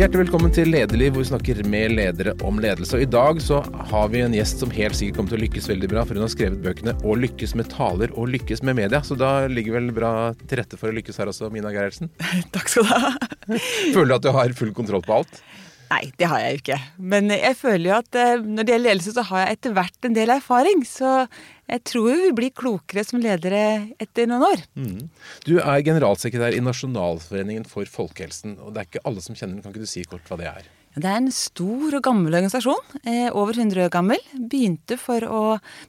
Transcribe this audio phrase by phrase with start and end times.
[0.00, 2.96] Hjertelig velkommen til Lederliv, hvor vi snakker med ledere om ledelse.
[2.96, 3.58] Og I dag så
[3.90, 6.24] har vi en gjest som helt sikkert kommer til å lykkes veldig bra, for hun
[6.24, 9.04] har skrevet bøkene 'Å lykkes med taler' og 'Lykkes med media'.
[9.04, 12.08] Så da ligger vel bra til rette for å lykkes her også, Mina Gerhardsen?
[12.56, 13.12] Takk skal du ha.
[13.92, 15.42] Føler du at du har full kontroll på alt?
[15.90, 16.80] Nei, det har jeg jo ikke.
[16.96, 20.08] Men jeg føler jo at eh, når det gjelder ledelse, så har jeg etter hvert
[20.08, 20.84] en del erfaring.
[20.86, 21.26] Så
[21.70, 23.62] jeg tror vi blir klokere som ledere
[24.02, 24.64] etter noen år.
[24.74, 25.08] Mm.
[25.46, 28.56] Du er generalsekretær i Nasjonalforeningen for folkehelsen.
[28.64, 29.64] Og det er ikke alle som kjenner den.
[29.64, 30.70] Kan ikke du si kort hva det er?
[30.96, 32.96] Det er en stor og gammel organisasjon.
[33.04, 34.18] Eh, over 100 år gammel.
[34.34, 35.42] Begynte for å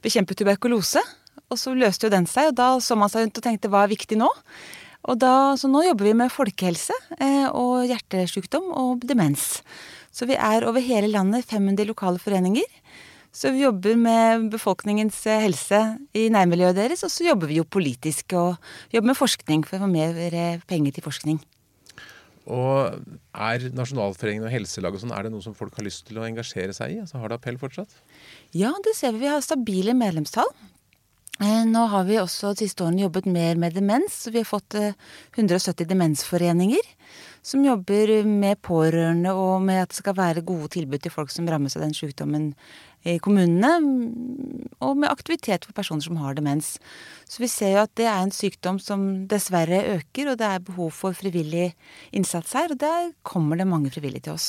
[0.04, 1.02] bekjempe tuberkulose.
[1.50, 3.82] Og så løste jo den seg, og da så man seg rundt og tenkte hva
[3.84, 4.30] er viktig nå?
[5.10, 9.58] Og da, så nå jobber vi med folkehelse eh, og hjertesykdom og demens.
[10.14, 12.68] Så vi er over hele landet 500 lokale foreninger.
[13.32, 15.78] Så vi jobber med befolkningens eh, helse
[16.12, 18.58] i nærmiljøet deres, og så jobber vi jo politisk og
[18.92, 21.38] jobber med forskning for å få mer eh, penger til forskning.
[22.52, 22.98] Og
[23.32, 26.26] er Nasjonalforeningen og Helselaget og sånn, er det noe som folk har lyst til å
[26.26, 27.00] engasjere seg i?
[27.00, 27.96] Altså Har det appell fortsatt?
[28.52, 29.22] Ja, det ser vi.
[29.24, 30.52] Vi har stabile medlemstall.
[31.40, 34.26] Eh, nå har vi også de siste årene jobbet mer med demens.
[34.26, 36.92] så Vi har fått 170 demensforeninger
[37.42, 41.48] som jobber med pårørende og med at det skal være gode tilbud til folk som
[41.48, 42.52] rammes av den sykdommen
[43.08, 43.72] i kommunene,
[44.82, 46.76] og med aktivitet for personer som har demens.
[47.26, 50.64] Så vi ser jo at det er en sykdom som dessverre øker, og det er
[50.66, 51.72] behov for frivillig
[52.14, 52.74] innsats her.
[52.74, 54.48] Og der kommer det mange frivillige til oss.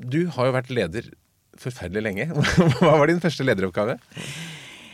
[0.00, 1.10] Du har jo vært leder
[1.60, 2.30] forferdelig lenge.
[2.80, 3.98] Hva var din første lederoppgave?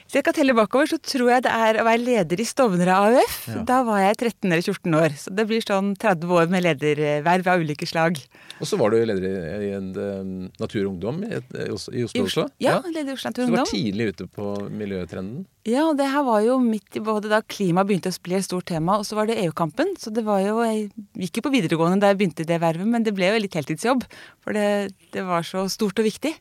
[0.06, 2.92] Hvis jeg skal telle bakover, så tror jeg det er å være leder i Stovner
[2.94, 3.38] AUF.
[3.50, 3.62] Ja.
[3.66, 5.16] Da var jeg 13 eller 14 år.
[5.18, 8.20] Så det blir sånn 30 år med lederverv av ulike slag.
[8.60, 9.26] Og så var du leder
[9.66, 10.30] i en um,
[10.62, 12.46] Natur og Ungdom i, i Oslo også?
[12.62, 13.66] Ja, ja, leder i Oslo Natur og Ungdom.
[13.66, 15.42] Så du var tidlig ute på miljøtrenden?
[15.66, 18.70] Ja, det her var jo midt i både da klima begynte å bli et stort
[18.70, 19.96] tema, og så var det EU-kampen.
[19.98, 20.86] Så det var jo Jeg
[21.18, 23.58] gikk jo på videregående da jeg begynte i det vervet, men det ble jo litt
[23.58, 24.06] heltidsjobb.
[24.46, 26.36] For det, det var så stort og viktig.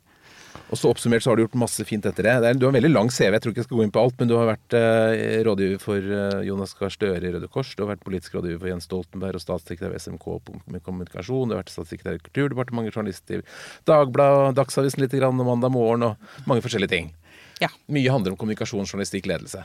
[0.73, 2.53] Og så oppsummert så har du gjort masse fint etter det.
[2.57, 4.15] Du har en veldig lang CV, jeg tror ikke jeg skal gå inn på alt,
[4.19, 7.75] men du har vært eh, rådgiver for eh, Jonas Gahr Støre i Røde Kors.
[7.77, 10.27] Du har vært politisk rådgiver for Jens Stoltenberg og statssekretær ved SMK
[10.73, 11.51] med kommunikasjon.
[11.51, 13.41] Du har vært statssekretær i Kulturdepartementet, journalist i
[13.89, 17.13] Dagbladet, Dagsavisen litt grann, og Mandag Morgen og mange forskjellige ting.
[17.61, 17.69] Ja.
[17.93, 19.63] Mye handler om kommunikasjon, journalistikk, ledelse.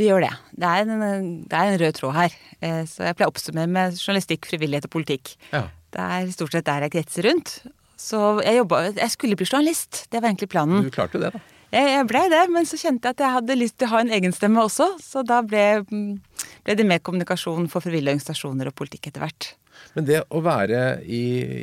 [0.00, 0.32] Det gjør det.
[0.56, 2.40] Det er, en, det er en rød tråd her.
[2.58, 5.34] Eh, så jeg pleier å oppsummere med journalistikk, frivillighet og politikk.
[5.52, 5.68] Ja.
[5.90, 7.60] Det er stort sett der jeg kretser rundt.
[8.00, 10.04] Så jeg, jobbet, jeg skulle bli journalist.
[10.10, 10.86] Det var egentlig planen.
[10.86, 11.42] Du klarte det, da.
[11.70, 14.02] Jeg, jeg ble det, men så kjente jeg at jeg hadde lyst til å ha
[14.02, 14.88] en egen stemme også.
[15.04, 19.52] Så da ble, ble det mer kommunikasjon for frivillige organisasjoner og politikk etter hvert.
[19.94, 21.22] Men det å være i,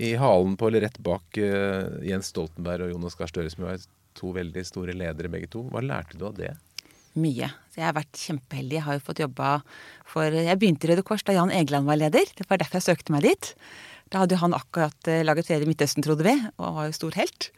[0.09, 3.73] i halen på eller rett bak uh, Jens Stoltenberg og Jonas Gahr Støre, som jo
[3.73, 3.83] er
[4.17, 6.53] to veldig store ledere begge to, hva lærte du av det?
[7.17, 7.49] Mye.
[7.73, 8.77] Så jeg har vært kjempeheldig.
[8.77, 9.51] Jeg har jo fått jobba
[10.07, 12.29] for Jeg begynte i Røde Kors da Jan Egeland var leder.
[12.37, 13.53] Det var derfor jeg søkte meg dit.
[14.13, 17.17] Da hadde han akkurat eh, laget Fred i Midtøsten, trodde vi, og var jo stor
[17.19, 17.49] helt.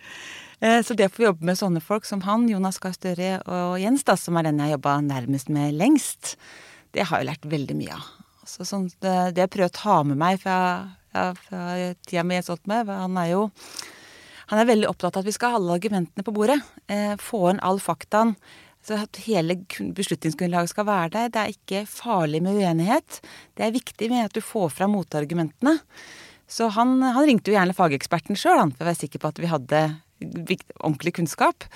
[0.59, 3.77] Eh, så det å få jobbe med sånne folk som han, Jonas Gahr Støre og
[3.81, 6.35] Jens, da, som er den jeg jobba nærmest med lengst,
[6.95, 8.09] det har jeg lært veldig mye av.
[8.49, 10.57] Så sånn, det, jeg prøver å ta med meg fra,
[11.13, 11.63] ja, fra
[12.07, 13.47] tida med Jens Stoltenberg, han er jo
[14.49, 16.57] han er veldig opptatt av at vi skal ha alle argumentene på bordet.
[16.89, 18.33] Eh, få inn all faktaen.
[18.85, 21.29] Så at hele beslutningsgrunnlaget skal være der.
[21.29, 23.19] Det er ikke farlig med uenighet.
[23.53, 25.75] Det er viktig med at du får fram motargumentene.
[26.49, 29.51] Så han, han ringte jo gjerne fageksperten sjøl, for å være sikker på at vi
[29.51, 29.81] hadde
[30.19, 31.67] ordentlig kunnskap.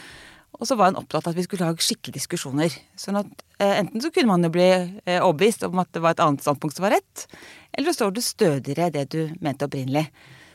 [0.59, 2.73] Og så var han opptatt av at vi skulle ha skikkelige diskusjoner.
[3.00, 6.16] Sånn at eh, enten så kunne man jo bli eh, overbevist om at det var
[6.16, 7.25] et annet standpunkt som var rett,
[7.73, 10.07] eller så står du stødigere det du mente opprinnelig.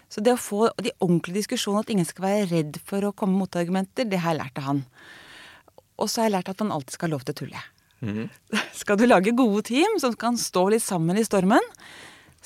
[0.09, 3.37] Så det å få de ordentlige diskusjonene, at ingen skal være redd for å komme
[3.37, 4.85] med motargumenter, det har jeg lært av han.
[5.99, 7.65] Og så har jeg lært at man alltid skal ha lov til å tulle.
[8.00, 8.29] Mm -hmm.
[8.81, 11.61] Skal du lage gode team som kan stå litt sammen i stormen,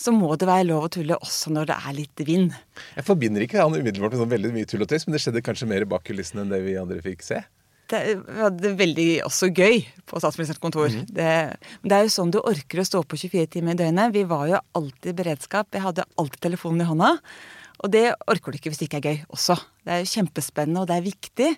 [0.02, 2.54] så må det være lov å tulle også når det er litt vind.
[2.98, 5.44] Jeg forbinder ikke han umiddelbart med sånn veldig mye tull og tøys, men det skjedde
[5.46, 7.42] kanskje mer bak kulissene enn det vi andre fikk se?
[7.92, 10.88] Det var veldig også gøy på statsministerens kontor.
[10.88, 11.08] Mm.
[11.12, 11.32] Det,
[11.84, 14.14] det, er jo sånn du orker å stå på 24 timer i døgnet.
[14.14, 15.68] Vi var jo alltid i beredskap.
[15.74, 17.10] Jeg hadde alltid telefonen i hånda.
[17.82, 19.58] Og det orker du ikke hvis det ikke er gøy også.
[19.84, 21.50] Det er jo kjempespennende, og det er viktig.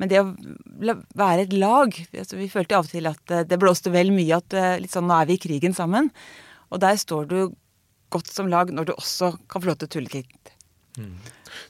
[0.00, 0.30] Men det å
[1.20, 4.56] være et lag altså Vi følte av og til at det blåste vel mye at
[4.56, 6.08] eh, sånn, nå er vi i krigen sammen.
[6.70, 7.38] Og der står du
[8.12, 10.56] godt som lag når du også kan få lov til å tulle litt.
[10.98, 11.14] Mm.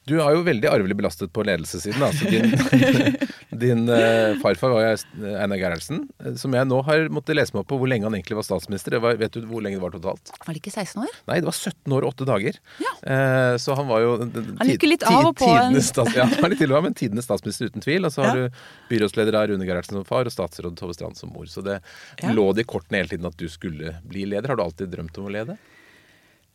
[0.08, 2.02] Du er jo veldig arvelig belastet på ledelsessiden.
[2.04, 2.52] Altså din,
[3.64, 7.62] din uh, farfar var jo Einar Gerhardsen, eh, som jeg nå har måttet lese meg
[7.62, 8.96] opp på hvor lenge han egentlig var statsminister.
[9.02, 10.32] Var, vet du hvor lenge det var totalt?
[10.36, 11.16] Var det ikke 16 år?
[11.30, 12.60] Nei, det var 17 år og 8 dager.
[12.84, 12.94] Ja.
[13.00, 15.50] Uh, så han var jo Han gikk litt av og på.
[15.52, 15.80] En...
[15.84, 18.08] Stats, ja, han litt til og med, men tidenes statsminister uten tvil.
[18.08, 18.48] Og så har ja.
[18.48, 21.48] du byrådsleder av Rune Gerhardsen som far og statsråd Tove Strand som mor.
[21.50, 22.32] Så det ja.
[22.32, 24.52] lå det i kortene hele tiden at du skulle bli leder.
[24.52, 25.60] Har du alltid drømt om å lede?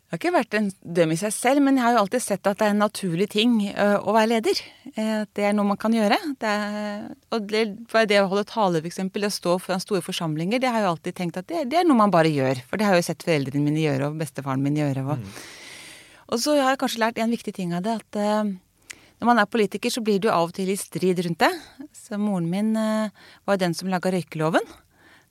[0.06, 2.46] Det har ikke vært en døm i seg selv, men jeg har jo alltid sett
[2.46, 4.60] at det er en naturlig ting uh, å være leder.
[4.94, 6.20] Uh, det er noe man kan gjøre.
[6.38, 7.64] Det er, og det,
[8.12, 10.92] det å holde tale, f.eks., det å stå foran store forsamlinger, det har jeg jo
[10.92, 12.62] alltid tenkt at det, det, er noe man bare gjør.
[12.70, 15.08] For det har jeg jo sett foreldrene mine gjøre, og bestefaren min gjøre.
[15.10, 16.22] Og, mm.
[16.30, 19.42] og så har jeg kanskje lært en viktig ting av det, at uh, når man
[19.42, 21.50] er politiker, så blir du av og til i strid rundt det.
[21.98, 24.68] Så moren min var den som laga røykeloven.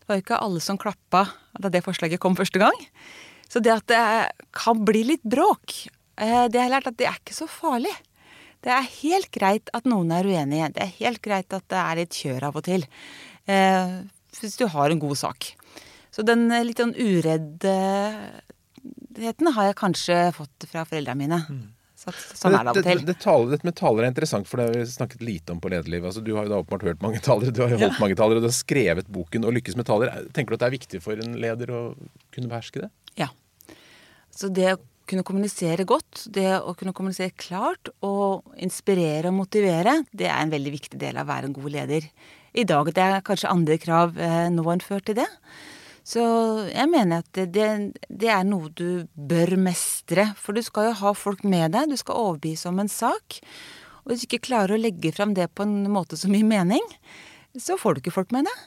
[0.00, 1.26] Det var jo ikke alle som klappa
[1.60, 2.80] da det forslaget kom første gang.
[3.48, 4.04] Så det at det
[4.56, 5.88] kan bli litt bråk,
[6.20, 7.94] eh, det har jeg lært at det er ikke så farlig.
[8.64, 10.72] Det er helt greit at noen er uenige.
[10.74, 12.82] Det er helt greit at det er litt kjør av og til.
[13.46, 13.94] Eh,
[14.40, 15.40] hvis du har en god sak.
[16.14, 17.62] Så den litt sånn ureddheten
[19.56, 21.38] har jeg kanskje fått fra foreldrene mine.
[21.50, 21.74] Mm.
[22.04, 23.00] Så, sånn er det av og til.
[23.00, 25.60] Det, det, det, dette med taler er interessant, for det har vi snakket lite om
[25.62, 26.08] på lederlivet.
[26.10, 28.02] Altså, du har jo da åpenbart hørt mange talere, du har jo holdt ja.
[28.02, 30.12] mange talere, og du har skrevet boken og lykkes med taler.
[30.36, 31.82] Tenker du at det er viktig for en leder å
[32.34, 32.90] kunne beherske det?
[33.20, 33.30] Ja.
[34.34, 40.00] Så det å kunne kommunisere godt, det å kunne kommunisere klart og inspirere og motivere,
[40.12, 42.08] det er en veldig viktig del av å være en god leder.
[42.54, 45.28] I dag det er kanskje andre krav eh, nå enn før til det.
[46.04, 46.22] Så
[46.68, 47.68] jeg mener at det,
[48.08, 50.28] det, er noe du bør mestre.
[50.36, 53.40] For du skal jo ha folk med deg, du skal overbevise om en sak.
[54.04, 56.84] Og hvis du ikke klarer å legge fram det på en måte som gir mening,
[57.56, 58.64] så får du ikke folk med deg.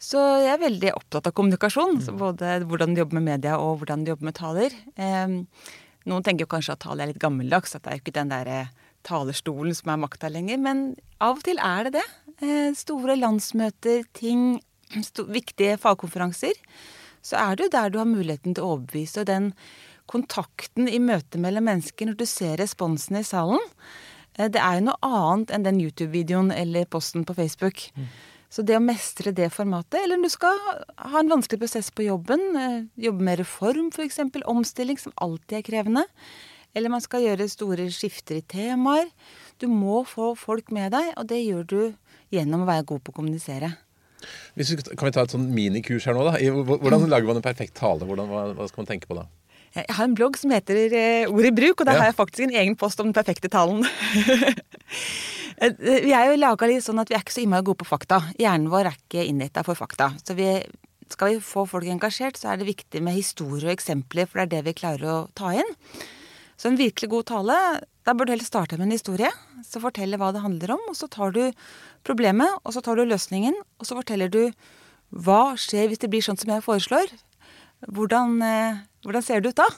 [0.00, 1.98] Så jeg er veldig opptatt av kommunikasjon.
[2.00, 2.20] Mm.
[2.20, 4.76] både hvordan du jobber med media og hvordan du jobber med taler.
[4.96, 5.34] Eh,
[6.08, 8.32] noen tenker jo kanskje at tale er litt gammeldags, at det er jo ikke den
[8.32, 8.60] derre
[9.06, 10.60] talerstolen som er makta lenger.
[10.60, 10.82] Men
[11.20, 12.06] av og til er det det.
[12.40, 14.60] Eh, store landsmøter, ting,
[15.38, 16.56] viktige fagkonferanser.
[17.20, 19.20] Så er det jo der du har muligheten til å overbevise.
[19.20, 19.52] Og den
[20.10, 23.60] kontakten i møte mellom mennesker når du ser responsen i salen,
[24.38, 27.90] eh, det er jo noe annet enn den YouTube-videoen eller posten på Facebook.
[27.94, 28.12] Mm.
[28.50, 32.08] Så det å mestre det formatet, eller om du skal ha en vanskelig prosess på
[32.08, 36.04] jobben, eh, jobbe med reform f.eks., omstilling, som alltid er krevende,
[36.74, 39.06] eller man skal gjøre store skifter i temaer.
[39.62, 41.80] Du må få folk med deg, og det gjør du
[42.34, 43.70] gjennom å være god på å kommunisere.
[44.58, 46.34] Vi, kan vi ta et sånn minikurs her nå, da?
[46.36, 48.06] Hvordan lager man en perfekt tale?
[48.06, 49.28] Hvordan, hva, hva skal man tenke på da?
[49.70, 52.02] Jeg har en blogg som heter eh, Ord i bruk, og der ja.
[52.02, 53.86] har jeg faktisk en egen post om den perfekte talen.
[55.60, 57.90] Eh, vi er jo laga litt sånn at vi er ikke så innmari gode på
[57.90, 58.22] fakta.
[58.40, 60.14] Hjernen vår er ikke innretta for fakta.
[60.24, 60.48] Så vi,
[61.12, 64.46] skal vi få folk engasjert, så er det viktig med historier og eksempler, for det
[64.46, 65.76] er det vi klarer å ta inn.
[66.60, 67.56] Så en virkelig god tale,
[68.04, 69.30] da bør du heller starte med en historie.
[69.64, 71.42] Så forteller hva det handler om, og så tar du
[72.08, 74.42] problemet, og så tar du løsningen, og så forteller du
[75.10, 77.12] hva skjer hvis det blir sånn som jeg foreslår.
[77.88, 79.68] Hvordan, eh, hvordan ser det ut da?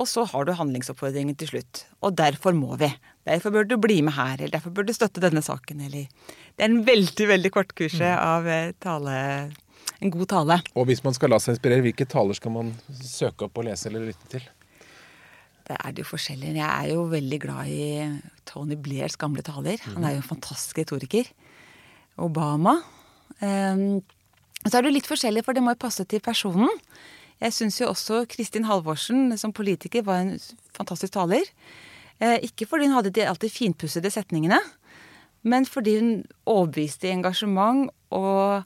[0.00, 1.82] Og så har du handlingsoppfordringen til slutt.
[2.00, 2.88] Og derfor må vi.
[3.28, 6.08] Derfor bør du bli med her, eller derfor bør du støtte denne saken, eller
[6.56, 8.18] Det er en veldig, veldig kort kurse mm.
[8.18, 9.18] av eh, tale
[10.02, 10.58] en god tale.
[10.74, 12.72] Og hvis man skal la seg inspirere, hvilke taler skal man
[13.02, 14.48] søke opp og lese eller lytte til?
[15.62, 16.56] Det er det jo forskjellig.
[16.58, 17.84] Jeg er jo veldig glad i
[18.48, 19.78] Tony Blairs gamle taler.
[19.94, 21.30] Han er jo en fantastisk retoriker.
[22.18, 22.80] Obama.
[23.38, 24.02] Um,
[24.66, 26.70] så er det litt forskjellig, for det må jo passe til personen.
[27.42, 30.36] Jeg syns jo også Kristin Halvorsen som politiker var en
[30.76, 31.48] fantastisk taler.
[32.22, 34.60] Eh, ikke fordi hun hadde de alltid finpussede setningene,
[35.42, 36.12] men fordi hun
[36.46, 38.62] overbeviste i engasjement, og,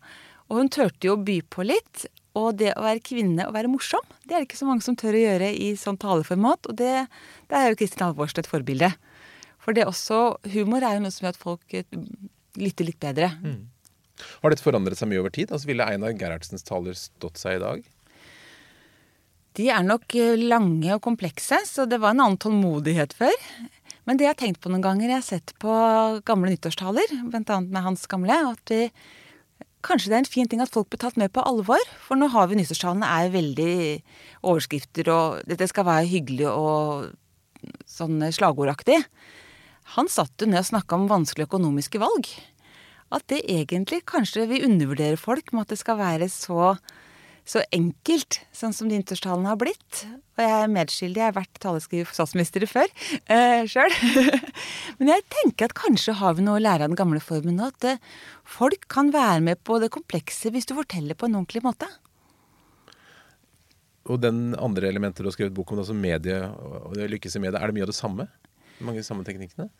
[0.51, 2.05] og hun turte jo å by på litt.
[2.37, 4.97] Og det å være kvinne og være morsom, det er det ikke så mange som
[4.99, 6.69] tør å gjøre i sånn taleformat.
[6.69, 7.07] Og det,
[7.49, 8.91] det er jo Kristin Halvorsen et forbilde.
[9.65, 11.89] For det er også, humor er jo noe som gjør at folk eh,
[12.61, 13.33] lytter litt bedre.
[13.41, 13.63] Mm.
[14.43, 15.49] Har dette forandret seg mye over tid?
[15.49, 17.89] Altså, ville Einar Gerhardsens taler stått seg i dag?
[19.57, 23.37] De er nok eh, lange og komplekse, så det var en annen tålmodighet før.
[24.07, 25.77] Men det jeg har tenkt på noen ganger, jeg har sett på
[26.29, 27.61] gamle nyttårstaler, bl.a.
[27.65, 28.89] med hans gamle, at vi
[29.87, 31.83] Kanskje det er en fin ting at folk blir tatt med på alvor.
[32.03, 33.75] For nå har vi nyttårstalene er veldig
[34.43, 37.13] overskrifter, og dette skal være hyggelig og
[37.87, 38.99] sånn slagordaktig.
[39.95, 42.27] Han satt jo ned og snakka om vanskelige økonomiske valg.
[43.15, 46.75] At det egentlig kanskje vi undervurderer folk med at det skal være så
[47.47, 50.01] så enkelt, sånn som de nyttårstalene har blitt.
[50.37, 52.91] Og jeg er medskyldig, jeg har vært taleskriver for statsministre før
[53.31, 53.95] eh, sjøl.
[54.99, 57.71] Men jeg tenker at kanskje har vi noe å lære av den gamle formen nå.
[57.71, 58.03] At eh,
[58.57, 61.89] folk kan være med på det komplekse hvis du forteller på en ordentlig måte.
[64.11, 67.63] Og den andre elementet du har skrevet bok om, altså medie og lykkes i media,
[67.63, 68.27] er det mye av det samme?
[68.87, 69.71] Mange samme teknikkene?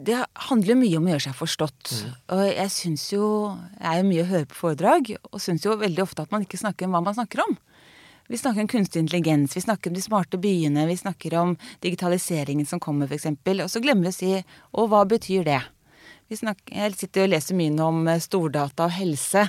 [0.00, 1.90] Det handler mye om å gjøre seg forstått.
[1.92, 2.12] Mm.
[2.34, 3.24] Og jeg syns jo
[3.76, 6.46] Jeg er jo mye å høre på foredrag, og syns jo veldig ofte at man
[6.46, 7.58] ikke snakker om hva man snakker om.
[8.30, 12.66] Vi snakker om kunstig intelligens, vi snakker om de smarte byene, vi snakker om digitaliseringen
[12.66, 13.26] som kommer, f.eks.
[13.26, 14.32] Og så glemmer vi å si
[14.78, 15.60] Og hva betyr det?
[16.30, 19.48] Snakker, jeg sitter og leser mye om eh, stordata og helse.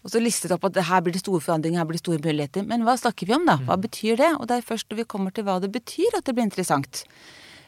[0.00, 2.64] og så listet opp at her blir det store forandringer, her blir det store muligheter.
[2.64, 3.58] Men hva snakker vi om, da?
[3.68, 4.30] Hva betyr det?
[4.40, 7.04] Og det er først når vi kommer til hva det betyr, at det blir interessant.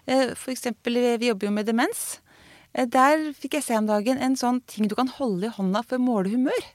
[0.08, 2.20] Eh, for eksempel, vi jobber jo med demens.
[2.72, 5.84] Eh, der fikk jeg se om dagen en sånn ting du kan holde i hånda
[5.84, 6.68] for å måle humør.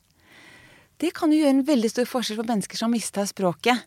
[1.01, 3.81] Det kan jo gjøre en veldig stor forskjell for mennesker som mista språket.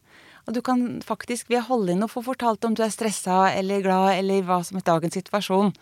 [0.47, 3.49] Og du kan faktisk ved å holde inn og få fortalt om du er stressa
[3.55, 5.73] eller glad eller hva som er dagens situasjon.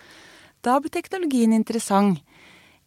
[0.65, 2.21] Da blir teknologien interessant.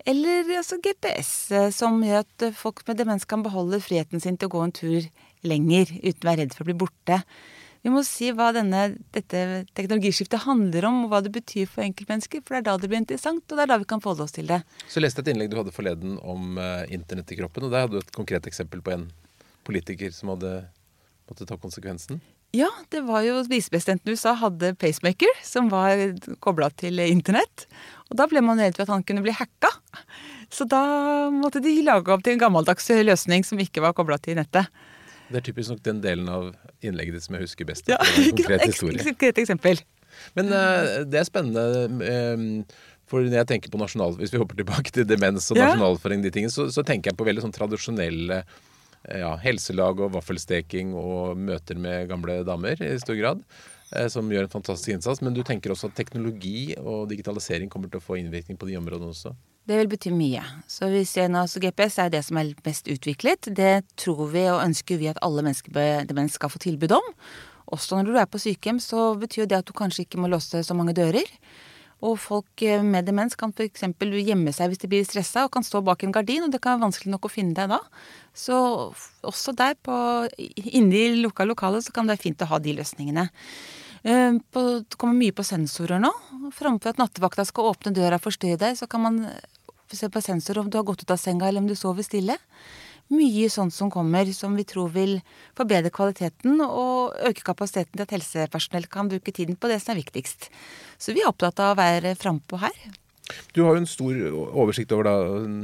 [0.08, 4.38] Eller altså GPS, eh, som gjør at eh, folk med demens kan beholde friheten sin
[4.38, 5.08] til å gå en tur
[5.44, 7.18] lenger uten å være redd for å bli borte.
[7.88, 8.82] Vi må si hva denne,
[9.16, 9.42] dette
[9.72, 12.42] teknologiskiftet handler om, og hva det betyr for enkeltmennesker.
[12.44, 14.36] For det er da det blir interessant, og det er da vi kan forholde oss
[14.36, 14.58] til det.
[14.92, 17.86] Så jeg leste et innlegg du hadde forleden om uh, internett i kroppen, og der
[17.86, 19.06] hadde du et konkret eksempel på en
[19.70, 20.52] politiker som hadde
[21.32, 22.20] måttet ta konsekvensen.
[22.56, 26.04] Ja, det var jo visepresidenten i USA hadde pacemaker, som var
[26.44, 27.70] kobla til internett.
[28.12, 29.72] Og da ble man redd for at han kunne bli hacka.
[30.52, 30.84] Så da
[31.32, 34.68] måtte de lage opp til en gammeldags løsning som ikke var kobla til nettet.
[35.28, 36.52] Det er typisk nok den delen av
[36.86, 37.90] innlegget ditt som jeg husker best.
[37.92, 39.04] Ja, konkret historie.
[39.04, 39.82] Konkret eksempel.
[40.38, 41.66] Men uh, det er spennende.
[42.38, 42.64] Um,
[43.08, 45.70] for når jeg tenker på nasjonal, Hvis vi hopper tilbake til demens og ja.
[45.72, 50.12] nasjonalforening, de tingene, så, så, tenker jeg på veldig sånn tradisjonelle eh, ja, helselag og
[50.18, 53.46] vaffelsteking og møter med gamle damer i stor grad.
[53.96, 55.24] Eh, som gjør en fantastisk innsats.
[55.24, 58.76] Men du tenker også at teknologi og digitalisering kommer til å få innvirkning på de
[58.80, 59.32] områdene også?
[59.68, 60.44] Det vil bety mye.
[60.72, 63.50] Så vi ser nå altså GPS er det som er mest utviklet.
[63.52, 67.10] Det tror vi og ønsker vi at alle mennesker demens skal få tilbud om.
[67.76, 70.62] Også når du er på sykehjem, så betyr det at du kanskje ikke må låse
[70.64, 71.28] så mange dører.
[72.06, 73.84] Og folk eh, med demens kan f.eks.
[73.98, 76.78] gjemme seg hvis de blir stressa og kan stå bak en gardin, og det kan
[76.78, 77.82] være vanskelig nok å finne deg da.
[78.38, 78.56] Så
[79.26, 79.98] også der, på,
[80.38, 83.28] inni lukka lokale, så kan det være fint å ha de løsningene.
[84.06, 86.14] Eh, på, det kommer mye på sensorer nå.
[86.56, 89.24] Framfor at nattevakta skal åpne døra og forstyrre deg, så kan man
[89.96, 92.36] se på sensor om du har gått ut av senga eller om du sover stille
[93.14, 95.18] mye sånt som kommer, som vi tror vil
[95.58, 100.02] forbedre kvaliteten og øke kapasiteten til at helsepersonell kan bruke tiden på det som er
[100.02, 100.50] viktigst.
[101.00, 102.76] Så vi er opptatt av å være frampå her.
[103.52, 104.20] Du har jo en stor
[104.56, 105.16] oversikt over da,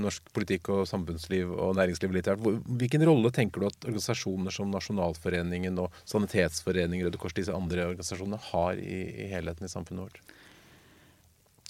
[0.04, 2.12] norsk politikk og samfunnsliv og næringsliv.
[2.12, 2.40] litt her.
[2.40, 8.42] Hvilken rolle tenker du at organisasjoner som Nasjonalforeningen og Sanitetsforeningen, Røde Kors, disse andre organisasjonene
[8.52, 10.36] har i, i helheten i samfunnet vårt?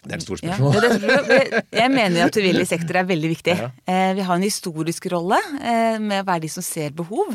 [0.04, 0.76] Det er et stort spørsmål.
[0.76, 3.56] Ja, jeg mener at frivillig sektor er veldig viktig.
[3.60, 3.70] Ja.
[3.88, 7.32] Eh, vi har en historisk rolle eh, med å være de som ser behov.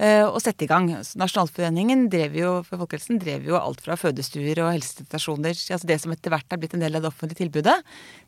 [0.00, 0.88] Eh, og sette i gang.
[1.20, 6.14] Nasjonalforeningen drev jo, for folkehelsen drev jo alt fra fødestuer og helsestasjoner, altså det som
[6.14, 7.76] etter hvert er blitt en del av det offentlige tilbudet,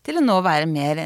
[0.04, 1.00] til å nå være mer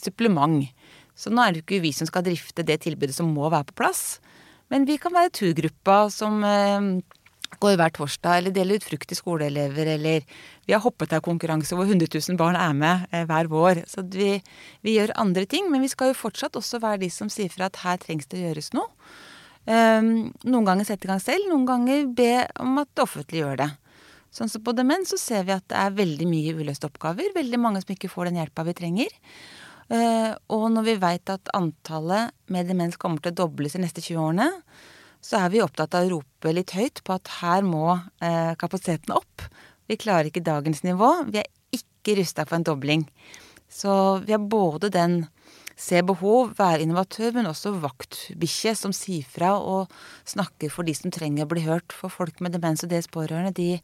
[0.00, 0.68] supplement.
[1.16, 3.80] Så nå er det ikke vi som skal drifte det tilbudet som må være på
[3.80, 4.04] plass.
[4.70, 6.44] Men vi kan være turgruppa som
[7.60, 10.24] går hver torsdag, eller deler ut frukt til skoleelever, eller
[10.66, 13.82] vi har hoppetaukonkurranse hvor 100 000 barn er med eh, hver vår.
[13.90, 14.32] Så vi,
[14.84, 17.68] vi, gjør andre ting, men vi skal jo fortsatt også være de som sier fra
[17.70, 18.88] at her trengs det gjøres noe.
[19.68, 22.32] Um, noen ganger sette i gang selv, noen ganger be
[22.64, 23.70] om at det offentlige gjør det.
[24.34, 27.32] Sånn som på demens så ser vi at det er veldig mye uløste oppgaver.
[27.34, 29.12] Veldig mange som ikke får den hjelpa vi trenger.
[29.90, 34.02] Uh, og når vi veit at antallet med demens kommer til å dobles de neste
[34.04, 34.48] 20 årene,
[35.20, 39.12] så er vi opptatt av å rope litt høyt på at her må eh, kapasiteten
[39.16, 39.44] opp.
[39.90, 41.10] Vi klarer ikke dagens nivå.
[41.28, 43.04] Vi er ikke rusta for en dobling.
[43.70, 43.92] Så
[44.24, 45.22] vi har både den
[45.80, 49.92] se behov, være innovatør, men også vaktbikkje som sier fra og
[50.28, 51.94] snakker for de som trenger å bli hørt.
[51.96, 53.78] For folk med demens og deres pårørende, de,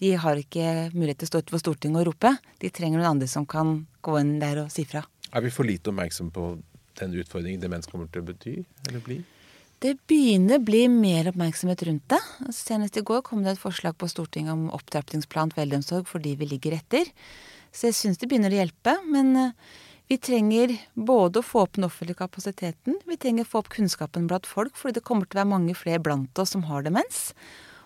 [0.00, 2.32] de har ikke mulighet til å stå utenfor Stortinget og rope.
[2.62, 5.04] De trenger noen andre som kan gå inn der og si fra.
[5.32, 6.54] Er vi for lite oppmerksom på
[6.96, 9.20] den utfordringen demens kommer til å bety, eller bli?
[9.86, 12.18] Det begynner å bli mer oppmerksomhet rundt det.
[12.50, 16.48] Senest i går kom det et forslag på Stortinget om opptrappingsplan for eldreomsorg fordi vi
[16.50, 17.06] ligger etter.
[17.70, 18.96] Så jeg syns det begynner å hjelpe.
[19.06, 19.52] Men eh,
[20.10, 24.26] vi trenger både å få opp den offentlige kapasiteten, vi trenger å få opp kunnskapen
[24.26, 27.30] blant folk, fordi det kommer til å være mange flere blant oss som har demens.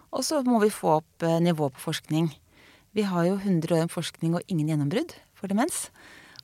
[0.08, 2.32] Og så må vi få opp eh, nivået på forskning.
[2.96, 5.90] Vi har jo 100 år med forskning og ingen gjennombrudd for demens.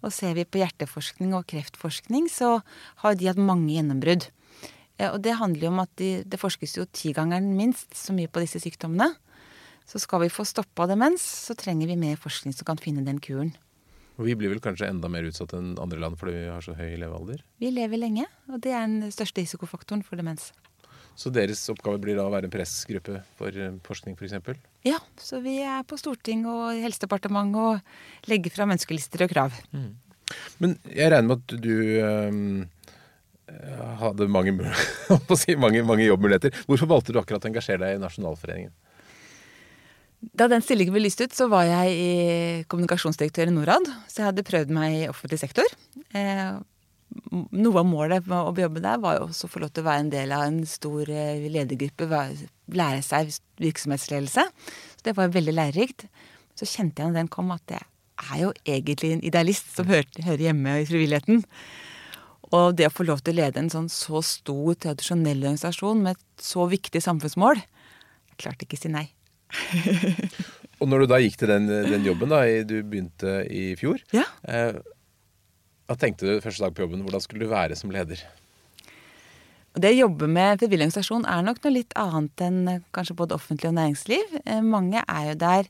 [0.04, 2.58] Og ser vi på hjerteforskning og kreftforskning, så
[3.00, 4.34] har de hatt mange gjennombrudd.
[4.96, 8.30] Ja, og det handler jo om at de, det forskes jo tigangeren minst så mye
[8.32, 9.10] på disse sykdommene.
[9.86, 13.20] Så skal vi få stoppa demens, så trenger vi mer forskning som kan finne den
[13.22, 13.52] kuren.
[14.16, 16.72] Og Vi blir vel kanskje enda mer utsatt enn andre land fordi vi har så
[16.74, 17.42] høy levealder?
[17.60, 20.54] Vi lever lenge, og det er den største risikofaktoren for demens.
[21.16, 24.64] Så deres oppgave blir da å være en pressgruppe for eh, forskning f.eks.?
[24.84, 29.56] Ja, så vi er på storting og Helsedepartementet og legger fram ønskelister og krav.
[29.72, 29.94] Mm.
[30.60, 32.42] Men jeg regner med at du um
[34.00, 34.54] hadde mange,
[35.64, 36.54] mange, mange jobbmuligheter.
[36.66, 38.74] Hvorfor valgte du akkurat å engasjere deg i Nasjonalforeningen?
[40.34, 42.14] Da den stillingen ble lyst ut, så var jeg i
[42.70, 43.86] kommunikasjonsdirektør i Norad.
[44.10, 45.68] Så jeg hadde prøvd meg i offentlig sektor.
[46.16, 46.56] Eh,
[47.54, 49.88] noe av målet med å jobbe der var jo også å få lov til å
[49.90, 52.22] være en del av en stor eh, ledergruppe.
[52.74, 54.46] Lære seg virksomhetsledelse.
[54.96, 56.08] Så det var veldig lærerikt.
[56.58, 57.84] Så kjente jeg når den kom, at jeg
[58.32, 61.44] er jo egentlig en idealist som hører hjemme i frivilligheten.
[62.54, 66.14] Og det å få lov til å lede en sånn så stor, tradisjonell organisasjon med
[66.14, 69.06] et så viktig samfunnsmål Jeg klarte ikke å si nei.
[70.80, 74.26] og når du da gikk til den, den jobben, da, du begynte i fjor ja.
[74.50, 74.78] eh,
[75.86, 77.04] hva tenkte du første dag på jobben?
[77.06, 78.22] Hvordan skulle du være som leder?
[79.76, 83.36] Det å jobbe med frivillig organisasjon er nok noe litt annet enn eh, kanskje både
[83.36, 84.38] offentlig og næringsliv.
[84.42, 85.68] Eh, mange er jo der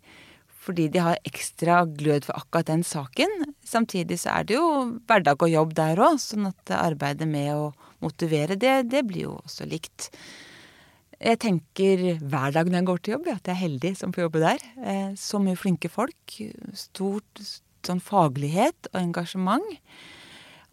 [0.67, 3.53] fordi de har ekstra glød for akkurat den saken.
[3.67, 4.67] Samtidig så er det jo
[5.07, 7.71] hverdag og jobb der òg, sånn at arbeidet med å
[8.05, 10.11] motivere, det, det, blir jo også likt.
[11.17, 14.27] Jeg tenker hver dag når jeg går til jobb, at jeg er heldig som får
[14.27, 14.67] jobbe der.
[14.85, 16.37] Eh, så mye flinke folk.
[16.77, 17.47] Stort
[17.87, 19.65] sånn faglighet og engasjement.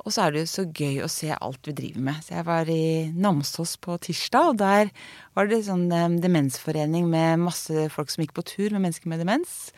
[0.01, 2.19] Og så er det jo så gøy å se alt vi driver med.
[2.25, 4.89] Så jeg var i Namsos på tirsdag, og der
[5.38, 9.23] var det sånn um, demensforening med masse folk som gikk på tur med mennesker med
[9.23, 9.71] demens.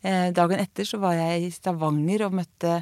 [0.00, 2.80] Eh, dagen etter så var jeg i Stavanger og møtte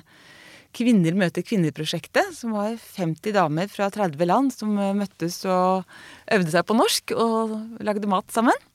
[0.77, 5.89] Kvinner møter kvinner-prosjektet, som var 50 damer fra 30 land som eh, møttes og
[6.37, 8.67] øvde seg på norsk og lagde mat sammen.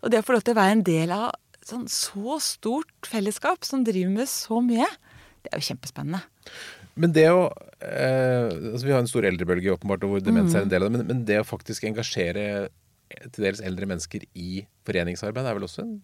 [0.00, 1.28] Og det å få lov til å være en del av
[1.68, 4.88] sånn så stort fellesskap som driver med så mye,
[5.44, 6.24] det er jo kjempespennende.
[7.00, 7.46] Men det å
[7.80, 10.98] eh, altså Vi har en stor eldrebølge åpenbart, hvor demens er en del av det.
[10.98, 12.68] Men, men, det å faktisk engasjere
[13.10, 15.96] til dels eldre mennesker i foreningsarbeid er vel også en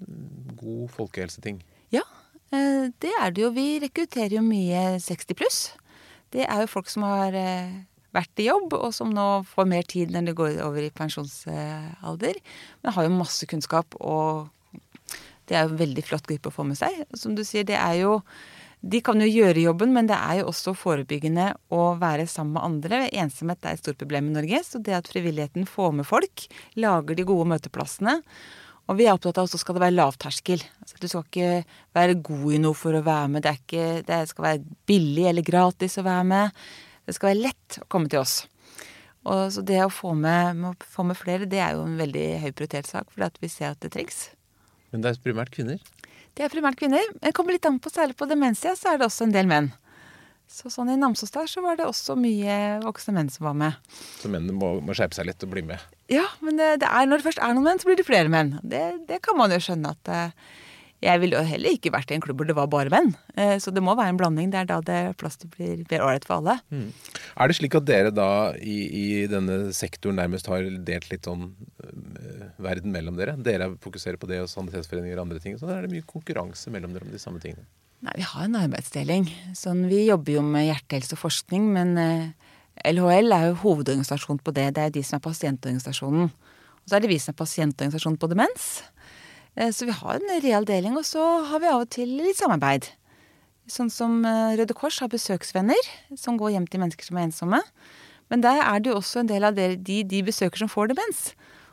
[0.59, 1.61] god folkehelseting?
[1.95, 2.03] Ja,
[2.51, 3.53] eh, det er det jo.
[3.55, 5.61] Vi rekrutterer jo mye 60 pluss.
[6.35, 7.77] Det er jo folk som har eh,
[8.17, 12.43] vært i jobb, og som nå får mer tid når de går over i pensjonsalder.
[12.83, 14.49] Men har jo masse kunnskap og
[15.47, 17.05] det er jo en veldig flott gruppe å få med seg.
[17.15, 18.19] Som du sier, det er jo
[18.81, 22.67] De kan jo gjøre jobben, men det er jo også forebyggende å være sammen med
[22.67, 23.01] andre.
[23.23, 26.47] Ensomhet er et stort problem i Norge, så det at frivilligheten får med folk,
[26.79, 28.21] lager de gode møteplassene
[28.87, 30.61] og vi er opptatt av at det skal være lavterskel.
[30.83, 31.49] Altså, du skal ikke
[31.97, 33.43] være god i noe for å være med.
[33.43, 36.61] Det, ikke, det, skal være billig eller gratis å være med.
[37.07, 38.37] Det skal være lett å komme til oss.
[39.27, 42.51] Og så det å få med, få med flere, det er jo en veldig høy
[42.53, 44.29] prioritert sak, for vi ser at det trengs.
[44.95, 45.83] Men det er primært kvinner?
[46.37, 47.03] Det er primært kvinner.
[47.23, 49.71] Det kommer litt an på, særlig på demensia, så er det også en del menn.
[50.47, 53.79] Så sånn i Namsos der så var det også mye voksne menn som var med.
[54.21, 55.83] Så mennene må, må skjerpe seg litt og bli med?
[56.13, 58.31] Ja, men det, det er, når det først er noen menn, så blir det flere
[58.31, 58.53] menn.
[58.63, 60.53] Det, det kan man jo skjønne at uh,
[61.05, 63.13] jeg ville jo heller ikke vært i en klubb hvor det var bare menn.
[63.37, 64.51] Uh, så det må være en blanding.
[64.53, 66.57] Det er da det plass til blir mer ålreit for alle.
[66.73, 66.89] Mm.
[67.37, 71.51] Er det slik at dere da i, i, denne sektoren nærmest har delt litt sånn
[71.53, 73.37] uh, verden mellom dere?
[73.37, 75.59] Dere fokuserer på det og sanitetsforeninger og andre ting.
[75.61, 77.69] Så er det mye konkurranse mellom dere om de samme tingene?
[78.05, 79.29] Nei, vi har en arbeidsdeling.
[79.57, 82.51] Sånn, vi jobber jo med hjertehelse og forskning, men uh,
[82.89, 84.71] LHL er jo hovedorganisasjon på det.
[84.77, 86.29] Det er de som er pasientorganisasjonen.
[86.29, 88.69] Og så er det vi som er pasientorganisasjon på demens.
[89.57, 92.39] Uh, så vi har en real deling, og så har vi av og til litt
[92.41, 92.91] samarbeid.
[93.67, 97.59] Sånn som Røde Kors har besøksvenner som går hjem til mennesker som er ensomme.
[98.31, 101.33] Men der er det jo også en del av de de besøker som får demens.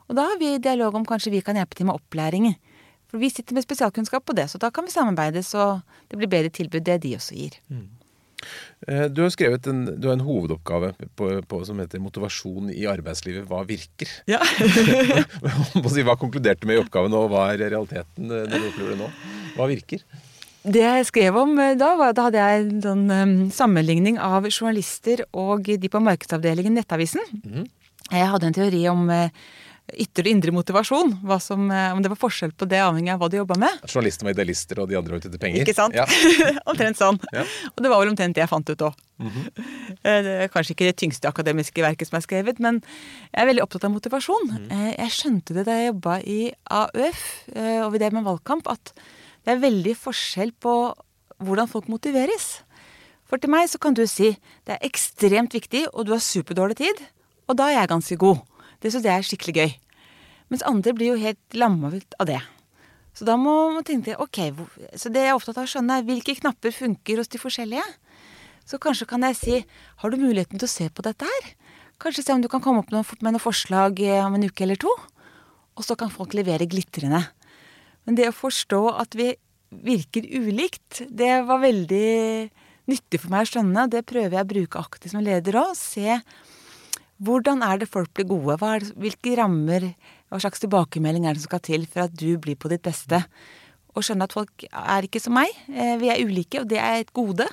[0.09, 2.49] Og da har vi dialog om kanskje vi kan hjelpe til med opplæring.
[3.09, 6.31] For vi sitter med spesialkunnskap på det, så da kan vi samarbeide så det blir
[6.31, 7.59] bedre tilbud det de også gir.
[7.69, 7.89] Mm.
[8.87, 12.85] Eh, du har skrevet en, du har en hovedoppgave på, på, som heter 'Motivasjon i
[12.89, 14.11] arbeidslivet hva virker'.
[14.29, 14.41] Ja.
[16.07, 19.01] hva konkluderte du med i oppgaven, og hva er realiteten eh, når du opplever det
[19.03, 19.09] nå?
[19.57, 20.05] Hva virker?
[20.63, 25.25] Det jeg skrev om eh, da, var, da hadde jeg en um, sammenligning av journalister
[25.31, 27.23] og de på markedsavdelingen Nettavisen.
[27.43, 27.67] Mm.
[28.11, 29.27] Jeg hadde en teori om uh,
[29.91, 31.13] ytre og indre motivasjon.
[31.43, 33.81] Som, eh, om det var forskjell på det avhengig av hva de jobba med.
[33.87, 35.65] Journalistene var idealister, og de andre var ute etter penger?
[35.65, 35.97] Ikke sant?
[35.97, 36.05] Ja.
[36.69, 37.19] omtrent sånn.
[37.35, 37.45] Ja.
[37.73, 38.99] Og det var vel omtrent det jeg fant ut òg.
[39.23, 40.49] Mm -hmm.
[40.49, 42.81] Kanskje ikke det tyngste akademiske verket som er skrevet, men
[43.31, 44.49] jeg er veldig opptatt av motivasjon.
[44.49, 44.95] Mm.
[44.97, 47.47] Jeg skjønte det da jeg jobba i AUF,
[47.85, 48.93] og ved det med valgkamp, at
[49.45, 50.93] det er veldig forskjell på
[51.39, 52.63] hvordan folk motiveres.
[53.23, 56.77] For til meg så kan du si det er ekstremt viktig, og du har superdårlig
[56.77, 56.99] tid,
[57.47, 58.37] og da er jeg ganske god.
[58.83, 59.71] Det syns jeg er skikkelig gøy.
[60.51, 62.41] Mens andre blir jo helt lamma ut av det.
[63.15, 64.39] Så da må man tenke ok,
[64.97, 67.85] så det jeg er opptatt av å skjønne, er hvilke knapper funker hos de forskjellige.
[68.67, 69.59] Så kanskje kan jeg si
[70.01, 71.49] har du muligheten til å se på dette her?
[72.01, 74.79] Kanskje se om du kan komme opp med noen forslag eh, om en uke eller
[74.81, 74.91] to?
[75.77, 77.21] Og så kan folk levere glitrende.
[78.03, 79.31] Men det å forstå at vi
[79.83, 82.09] virker ulikt, det var veldig
[82.91, 83.87] nyttig for meg å skjønne.
[83.89, 85.71] Det prøver jeg å bruke aktivt som leder òg.
[85.79, 86.19] Se
[87.21, 88.57] hvordan er det folk blir gode?
[88.57, 89.91] Det, hvilke rammer,
[90.31, 93.21] hva slags tilbakemelding er det som skal til for at du blir på ditt beste?
[93.93, 95.51] Og skjønne at folk er ikke som meg.
[95.69, 97.45] Eh, vi er ulike, og det er et gode.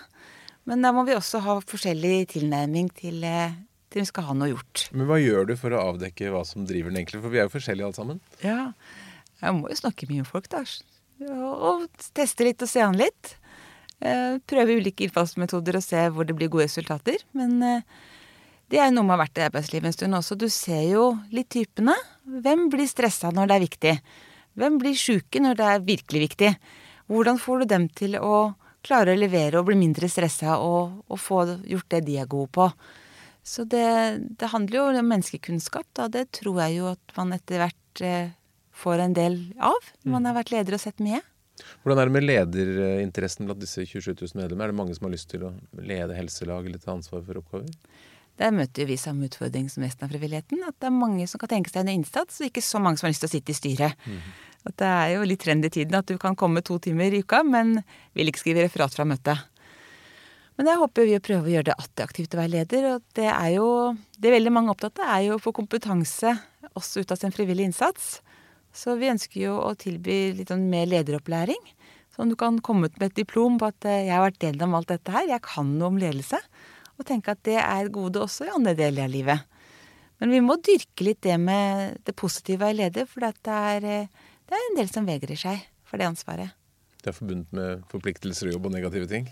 [0.69, 3.53] Men da må vi også ha forskjellig tilnærming til, eh,
[3.93, 4.87] til vi skal ha noe gjort.
[4.97, 7.21] Men hva gjør du for å avdekke hva som driver den egentlig?
[7.21, 8.21] For vi er jo forskjellige alle sammen.
[8.41, 8.73] Ja,
[9.43, 10.65] jeg må jo snakke mye med folk, da.
[11.29, 13.35] Og, og teste litt og se an litt.
[14.01, 17.21] Eh, prøve ulike innfallsmetoder og se hvor det blir gode resultater.
[17.37, 17.61] Men
[18.71, 20.37] det er noe med å ha vært i arbeidslivet en stund også.
[20.39, 21.97] Du ser jo litt typene.
[22.23, 23.95] Hvem blir stressa når det er viktig?
[24.61, 26.51] Hvem blir sjuke når det er virkelig viktig?
[27.11, 28.53] Hvordan får du dem til å
[28.87, 32.53] klare å levere og bli mindre stressa og, og få gjort det de er gode
[32.55, 32.69] på?
[33.43, 36.07] Så det, det handler jo om menneskekunnskap, da.
[36.13, 38.33] Det tror jeg jo at man etter hvert eh,
[38.77, 39.91] får en del av.
[40.05, 41.23] Når Man har vært leder og sett mye.
[41.83, 44.69] Hvordan er det med lederinteressen blant disse 27 000 medlemmer?
[44.69, 47.73] Er det mange som har lyst til å lede helselag eller ta ansvar for oppgaver?
[48.41, 50.63] Der møter vi samme utfordring som resten av frivilligheten.
[50.65, 53.07] At det er mange som kan tenke seg en innsats, og ikke så mange som
[53.07, 54.07] har lyst til å sitte i styret.
[54.09, 54.21] Mm.
[54.71, 57.21] At det er jo litt trend i tiden at du kan komme to timer i
[57.25, 57.83] uka, men
[58.17, 59.45] vil ikke skrive referat fra møtet.
[60.61, 62.89] Men jeg håper vi å prøve å gjøre det attraktivt å være leder.
[62.95, 63.69] Og det er jo
[64.21, 66.35] det veldig mange er opptatt av, er jo å få kompetanse
[66.77, 68.19] også ut av sin frivillige innsats.
[68.77, 71.61] Så vi ønsker jo å tilby litt sånn mer lederopplæring.
[72.13, 74.61] Sånn du kan komme ut med et diplom på at eh, jeg har vært del
[74.67, 76.39] av alt dette her, jeg kan noe om ledelse.
[77.01, 79.47] Og tenke at det er et gode også i andre deler av livet.
[80.21, 84.33] Men vi må dyrke litt det med det positive i leder, for det er, eh,
[84.47, 86.53] det er en del som vegrer seg for det ansvaret.
[87.01, 89.31] Det er forbundet med forpliktelser og jobb og negative ting?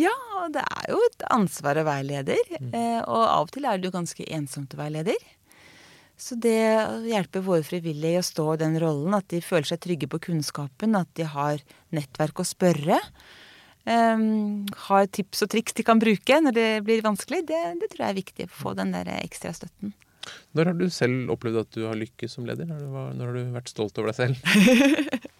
[0.00, 2.40] Ja, og det er jo et ansvar å være leder.
[2.56, 2.70] Mm.
[2.72, 5.28] Eh, og av og til er det jo ganske ensomt å være leder.
[6.20, 6.56] Så det
[7.08, 10.20] hjelper våre frivillige i å stå i den rollen, at de føler seg trygge på
[10.28, 11.62] kunnskapen, at de har
[11.96, 12.98] nettverk å spørre,
[13.86, 18.12] har tips og triks de kan bruke når det blir vanskelig, det, det tror jeg
[18.12, 18.46] er viktig.
[18.46, 19.94] å få den der ekstra støtten.
[20.54, 22.68] Når har du selv opplevd at du har lykkes som leder?
[22.68, 24.36] Når, når har du vært stolt over deg selv?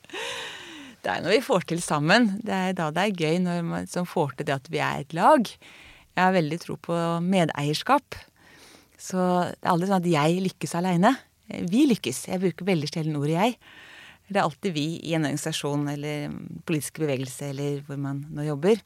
[1.03, 2.31] det er når vi får til sammen.
[2.47, 5.05] Det er da det er gøy, når man som får til det at vi er
[5.05, 5.51] et lag.
[5.51, 8.19] Jeg har veldig tro på medeierskap.
[9.01, 11.15] Så det er aldri sånn at jeg lykkes aleine.
[11.71, 12.27] Vi lykkes.
[12.31, 13.57] Jeg bruker veldig sjelden ordet 'jeg'.
[14.31, 16.31] Det er alltid vi i en organisasjon eller
[16.69, 18.79] politisk bevegelse eller hvor man nå jobber.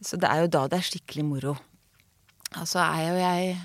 [0.00, 1.56] Så det er jo da det er skikkelig moro.
[2.56, 3.56] Altså er jo jeg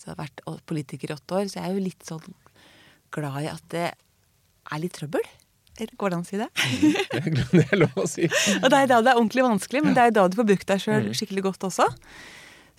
[0.00, 2.38] så har vært politiker i åtte år, så jeg er jo litt sånn
[3.12, 5.24] glad i at det er litt trøbbel.
[5.80, 6.48] Går det an å si det?
[7.52, 8.26] det er lov å si.
[8.62, 10.68] og det er da det er ordentlig vanskelig, men det er da du får brukt
[10.68, 11.14] deg sjøl mm.
[11.16, 11.86] skikkelig godt også.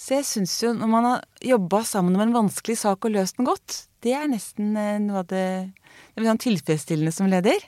[0.01, 3.37] Så jeg syns jo, når man har jobba sammen om en vanskelig sak og løst
[3.37, 5.45] den godt, det er nesten eh, noe av det,
[6.19, 7.63] det sånn tilfredsstillende som leder.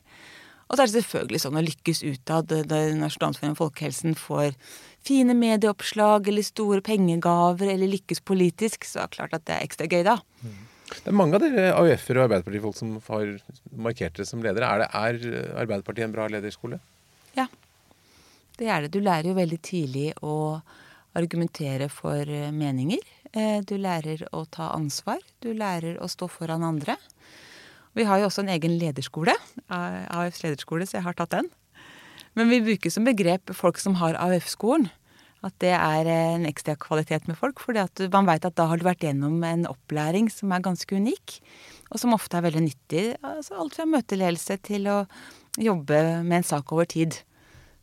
[0.67, 4.55] Og så er det selvfølgelig sånn å lykkes utad når Nasjonalforeningen for folkehelsen får
[5.05, 9.67] fine medieoppslag eller store pengegaver eller lykkes politisk, så er det klart at det er
[9.67, 10.17] ekstra gøy da.
[10.93, 13.35] Det er mange av dere AUF-ere og Arbeiderpartifolk som har
[13.85, 14.69] markert dere som ledere.
[14.69, 14.83] Er,
[15.19, 16.79] det, er Arbeiderpartiet en bra lederskole?
[17.37, 17.47] Ja,
[18.59, 18.93] det er det.
[18.93, 20.35] Du lærer jo veldig tidlig å
[21.17, 23.01] argumentere for eh, meninger.
[23.33, 25.21] Eh, du lærer å ta ansvar.
[25.41, 26.97] Du lærer å stå foran andre.
[27.93, 29.35] Vi har jo også en egen lederskole,
[29.69, 31.49] AUFs lederskole, så jeg har tatt den.
[32.33, 34.89] Men vi bruker som begrep folk som har AUF-skolen.
[35.43, 37.59] At det er en ekstra kvalitet med folk.
[37.59, 37.75] For
[38.13, 41.35] man veit at da har du vært gjennom en opplæring som er ganske unik.
[41.91, 43.03] Og som ofte er veldig nyttig.
[43.19, 44.97] Altså alt fra møteledelse til å
[45.59, 47.19] jobbe med en sak over tid.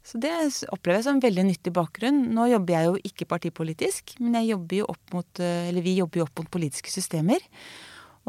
[0.01, 0.33] Så det
[0.73, 2.23] opplever jeg som en veldig nyttig bakgrunn.
[2.33, 6.41] Nå jobber jeg jo ikke partipolitisk, men jobber jo mot, eh, vi jobber jo opp
[6.41, 7.45] mot politiske systemer.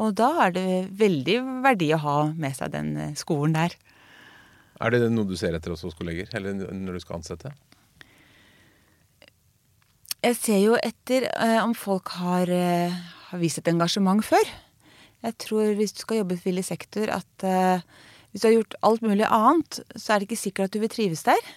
[0.00, 3.76] Og da er det veldig verdi å ha med seg den eh, skolen der.
[4.82, 7.52] Er det noe du ser etter også hos kolleger, eller når du skal ansette?
[10.22, 12.94] Jeg ser jo etter eh, om folk har, eh,
[13.28, 14.52] har, vist et engasjement før.
[15.22, 17.82] Jeg tror hvis du skal jobbe i frivillig sektor, at eh,
[18.30, 20.92] hvis du har gjort alt mulig annet, så er det ikke sikkert at du vil
[20.94, 21.50] trives der.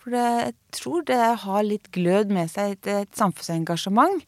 [0.00, 4.20] For det, jeg tror det har litt glød med seg, et, et samfunnsengasjement,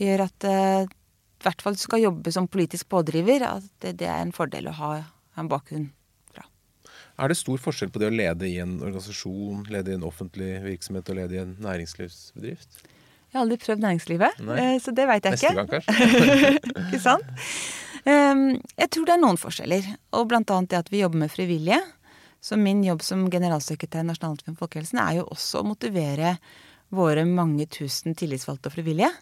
[0.00, 0.96] gjør at eh,
[1.42, 4.70] i hvert fall du skal jobbe som politisk pådriver, at det, det er en fordel
[4.70, 4.92] å ha
[5.40, 5.88] en bakgrunn
[6.30, 6.46] fra.
[7.18, 10.54] Er det stor forskjell på det å lede i en organisasjon, lede i en offentlig
[10.64, 12.82] virksomhet og lede i en næringslivsbedrift?
[13.32, 14.58] Jeg har aldri prøvd næringslivet, Nei.
[14.60, 15.56] Eh, så det veit jeg Neste ikke.
[15.56, 16.82] Gang, kanskje.
[16.84, 17.46] ikke sant?
[18.04, 21.32] Ehm, jeg tror det er noen forskjeller, og blant annet det at vi jobber med
[21.32, 21.80] frivillige.
[22.42, 26.36] Så min jobb som generalsekretær i Nasjonalforeningen for folkehelsen er jo også å motivere
[26.92, 29.12] våre mange tusen tillitsvalgte og frivillige.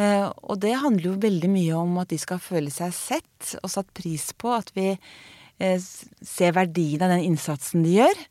[0.00, 3.72] Eh, og det handler jo veldig mye om at de skal føle seg sett og
[3.72, 4.52] satt pris på.
[4.56, 8.26] At vi eh, ser verdien av den innsatsen de gjør.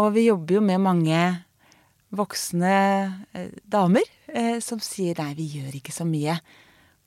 [0.00, 1.20] Og vi jobber jo med mange
[2.14, 2.74] voksne
[3.34, 4.06] eh, damer
[4.62, 6.36] som sier nei, vi gjør ikke så mye.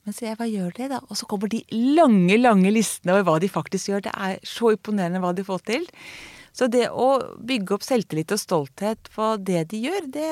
[0.04, 0.97] Men så jeg, hva gjør de da?
[1.08, 4.04] Og så kommer de lange, lange listene over hva de faktisk gjør.
[4.04, 5.86] Det er så imponerende hva de får til.
[6.53, 7.07] Så det å
[7.41, 10.31] bygge opp selvtillit og stolthet på det de gjør, det,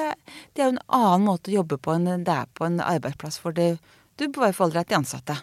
[0.53, 3.41] det er jo en annen måte å jobbe på enn det er på en arbeidsplass
[3.41, 3.73] hvor det,
[4.21, 5.41] du bare forholder deg til ansatte.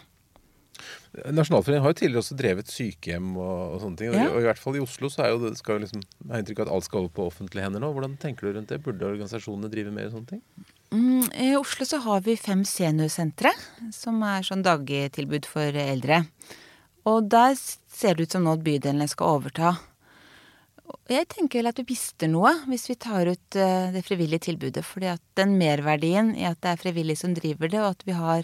[1.09, 4.13] Nasjonalforeningen har jo tidligere også drevet sykehjem og, og sånne ting.
[4.13, 4.29] Ja.
[4.29, 6.43] og i hvert fall i Oslo så er jo det, skal jo liksom, jeg har
[6.43, 7.89] inntrykk av at alt skal over på offentlige hender nå.
[7.95, 8.79] Hvordan tenker du rundt det?
[8.85, 10.43] Burde organisasjonene drive mer sånne ting?
[10.93, 13.51] Mm, I Oslo så har vi fem seniorsentre,
[13.95, 16.23] som er sånn dagtilbud for eldre.
[17.09, 19.75] Og der ser det ut som nå at bydelene skal overta.
[21.09, 24.83] Jeg tenker vel at vi mister noe hvis vi tar ut eh, det frivillige tilbudet.
[24.85, 28.17] fordi at den merverdien i at det er frivillige som driver det, og at vi
[28.17, 28.43] har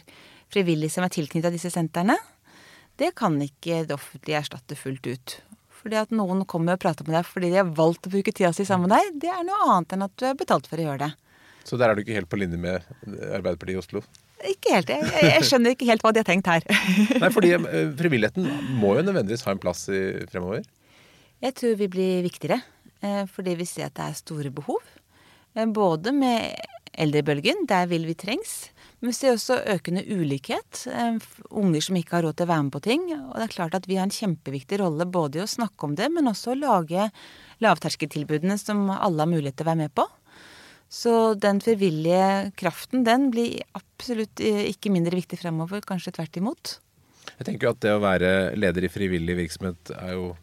[0.54, 2.18] frivillige som er tilknytta disse sentrene,
[2.98, 5.38] det kan ikke det offentlige erstatte fullt ut.
[5.86, 8.54] Fordi at noen kommer og prater med deg fordi de har valgt å bruke tida
[8.56, 10.88] si sammen med deg, det er noe annet enn at du er betalt for å
[10.88, 11.12] gjøre det.
[11.66, 14.02] Så der er du ikke helt på linje med Arbeiderpartiet i Oslo?
[14.46, 14.90] Ikke helt.
[14.92, 16.66] Jeg, jeg, jeg skjønner ikke helt hva de har tenkt her.
[17.22, 18.50] Nei, fordi eh, frivilligheten
[18.82, 20.66] må jo nødvendigvis ha en plass i, fremover.
[21.44, 22.62] Jeg tror vi blir viktigere,
[23.02, 24.82] eh, fordi vi ser at det er store behov.
[25.56, 26.56] Eh, Både med
[26.96, 28.70] eldrebølgen, der vil vi trengs.
[29.02, 30.88] Men vi ser også økende ulikhet.
[30.88, 31.20] eh,
[31.52, 33.02] Unger som ikke har råd til å være med på ting.
[33.12, 35.96] Og det er klart at vi har en kjempeviktig rolle både i å snakke om
[35.96, 37.12] det, men også å lage
[37.60, 40.08] lavterskeltilbudene som alle har mulighet til å være med på.
[40.90, 46.80] Så den frivillige kraften, den blir absolutt ikke mindre viktig fremover, kanskje tvert imot.
[47.40, 50.36] Jeg tenker at det å være leder i frivillig virksomhet er jo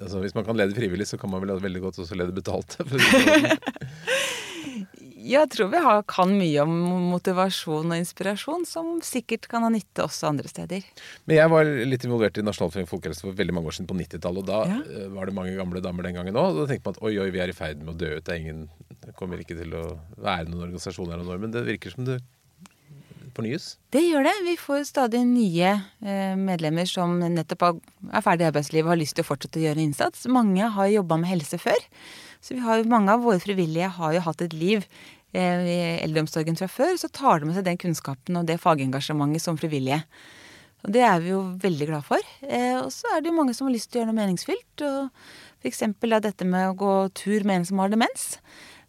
[0.00, 2.76] altså Hvis man kan lede frivillig, så kan man vel veldig godt også lede betalt.
[2.88, 3.56] for sånn.
[5.26, 6.70] Jeg tror vi har, kan mye om
[7.10, 10.84] motivasjon og inspirasjon, som sikkert kan ha nytte også andre steder.
[11.26, 14.44] Men jeg var litt involvert i Nasjonalforeningen folkehelse for veldig mange år siden, på 90-tallet.
[14.44, 14.76] Og da Ja.
[14.86, 16.52] eh, var det mange gamle damer den gangen òg.
[16.54, 18.22] Og da tenkte man at oi, oi, vi er i ferd med å dø ut.
[18.24, 18.68] Det er ingen
[19.02, 21.40] Det kommer ikke til å være noen organisasjon her nå.
[21.42, 22.20] Men det virker som det
[23.36, 23.66] fornyes.
[23.94, 24.34] Det gjør det.
[24.46, 25.72] Vi får stadig nye
[26.02, 29.66] eh, medlemmer som nettopp er ferdig i arbeidslivet og har lyst til å fortsette å
[29.66, 30.24] gjøre en innsats.
[30.32, 31.86] Mange har jobba med helse før.
[32.44, 34.84] Så har, mange av våre frivillige har jo hatt et liv
[35.36, 36.96] eh, i eldreomsorgen fra før.
[37.00, 40.02] Så tar de med seg den kunnskapen og det fagengasjementet som frivillige.
[40.86, 42.22] Og det er vi jo veldig glad for.
[42.46, 44.86] Eh, og så er det jo mange som har lyst til å gjøre noe meningsfylt.
[44.86, 45.10] Og
[45.64, 45.82] f.eks.
[46.22, 48.36] dette med å gå tur med en som har demens.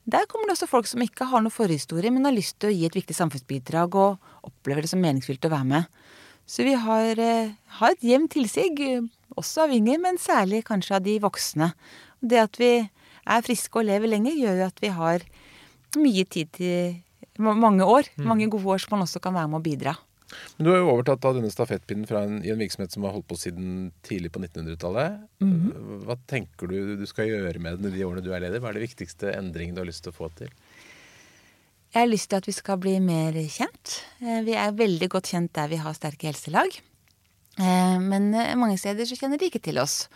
[0.07, 2.75] Der kommer det også folk som ikke har noe forhistorie, men har lyst til å
[2.75, 5.89] gi et viktig samfunnsbidrag og opplever det som meningsfylt å være med.
[6.47, 8.71] Så vi har, eh, har et jevnt tilsig,
[9.35, 11.73] også av yngre, men særlig kanskje av de voksne.
[12.23, 12.89] Det at vi
[13.27, 15.19] er friske og lever lenger, gjør jo at vi har
[15.97, 17.03] mye tid til
[17.37, 18.07] mange år.
[18.17, 19.97] Mange gode år som man også kan være med å bidra.
[20.57, 23.13] Men du har jo overtatt av denne stafettpinnen fra en, i en virksomhet som har
[23.15, 25.21] holdt på siden tidlig på 1900-tallet.
[26.07, 28.59] Hva tenker du du skal gjøre med den i de årene du er leder?
[28.59, 30.51] Hva er det viktigste endringen du har lyst til å få til?
[31.93, 34.01] Jeg har lyst til at vi skal bli mer kjent.
[34.19, 36.75] Eh, Vi er veldig godt kjent der vi har sterke helselag.
[37.57, 40.09] Eh, Men eh, mange steder så kjenner de ikke til oss.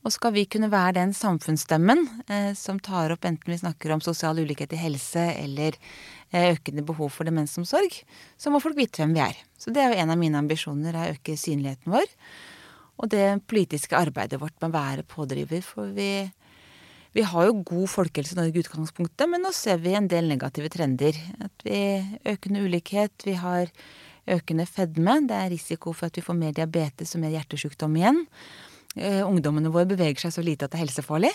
[0.00, 4.00] Og skal vi kunne være den samfunnsstemmen eh, som tar opp enten vi snakker om
[4.04, 5.76] sosial ulikhet i helse eller
[6.30, 7.98] eh, økende behov for demensomsorg,
[8.40, 9.42] så må folk vite hvem vi er.
[9.60, 12.08] Så det er jo en av mine ambisjoner, er å øke synligheten vår.
[13.00, 15.60] Og det politiske arbeidet vårt med å være pådriver.
[15.64, 16.24] For vi,
[17.16, 20.28] vi har jo god folkehelse i Norge i utgangspunktet, men nå ser vi en del
[20.32, 21.16] negative trender.
[21.44, 21.80] At vi
[22.28, 23.72] Økende ulikhet, vi har
[24.30, 25.20] økende fedme.
[25.28, 28.20] Det er risiko for at vi får mer diabetes og mer hjertesykdom igjen.
[28.98, 31.30] Eh, ungdommene våre beveger seg så lite at det er helsefarlig.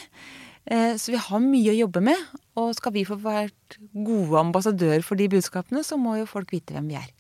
[0.66, 2.20] Eh, så vi har mye å jobbe med.
[2.60, 6.76] Og skal vi få vært gode ambassadører for de budskapene, så må jo folk vite
[6.76, 7.12] hvem vi er.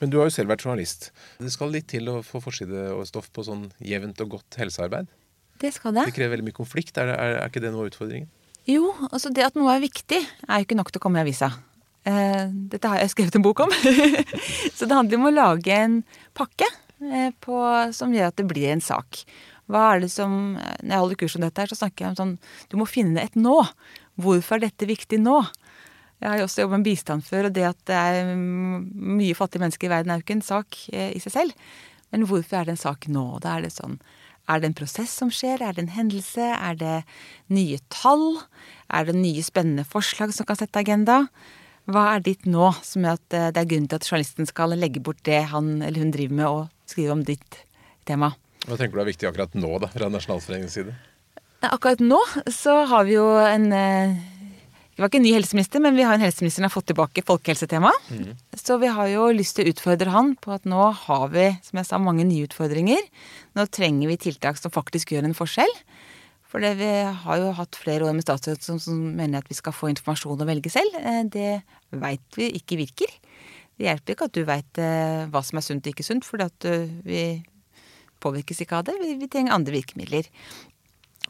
[0.00, 1.12] Men du har jo selv vært journalist.
[1.40, 5.08] Det skal litt til å få forside og stoff på sånn jevnt og godt helsearbeid.
[5.62, 6.08] Det skal det.
[6.10, 6.98] Det krever veldig mye konflikt.
[6.98, 8.28] Er, det, er, er ikke det noe av utfordringen?
[8.68, 11.24] Jo, altså det at noe er viktig, er jo ikke nok til å komme i
[11.24, 11.50] avisa.
[12.08, 13.72] Eh, dette har jeg skrevet en bok om.
[14.76, 15.98] så det handler om å lage en
[16.36, 17.60] pakke eh, på,
[17.96, 19.24] som gjør at det blir en sak.
[19.70, 22.18] Hva er det som Når jeg holder kurs om dette, her, så snakker jeg om
[22.18, 22.34] sånn
[22.72, 23.56] Du må finne et nå.
[24.20, 25.40] Hvorfor er dette viktig nå?
[26.22, 29.60] Jeg har jo også jobbet med bistand før, og det at det er mye fattige
[29.60, 31.72] mennesker i verden, er jo ikke en sak eh, i seg selv.
[32.14, 33.24] Men hvorfor er det en sak nå?
[33.44, 33.98] Da er det sånn
[34.48, 35.62] Er det en prosess som skjer?
[35.64, 36.46] Er det en hendelse?
[36.54, 36.94] Er det
[37.48, 38.40] nye tall?
[38.92, 41.24] Er det nye spennende forslag som kan sette agenda?
[41.90, 44.76] Hva er ditt nå som gjør at eh, det er grunnen til at journalisten skal
[44.78, 47.60] legge bort det han eller hun driver med, og skrive om ditt
[48.08, 48.32] tema?
[48.64, 50.94] Hva tenker du er viktig akkurat nå, da, fra Nasjonalforeningens side?
[51.64, 52.18] Akkurat nå
[52.52, 54.14] så har vi jo en eh,
[54.94, 57.24] Vi var ikke en ny helseminister, men vi har en helseminister som har fått tilbake
[57.26, 58.10] folkehelsetemaet.
[58.60, 61.80] Så vi har jo lyst til å utfordre han på at nå har vi, som
[61.80, 63.00] jeg sa, mange nye utfordringer.
[63.58, 65.72] Nå trenger vi tiltak som faktisk gjør en forskjell.
[66.46, 66.90] For det vi
[67.24, 70.44] har jo hatt flere år med statsråd som, som mener at vi skal få informasjon
[70.44, 70.94] og velge selv.
[71.02, 71.50] Eh, Det
[71.90, 73.10] veit vi ikke virker.
[73.74, 74.78] Det hjelper ikke at du veit
[75.34, 76.38] hva som er sunt og ikke sunt, for
[77.02, 77.24] vi
[78.24, 78.96] påvirkes ikke av det.
[79.00, 80.30] Vi, vi trenger andre virkemidler.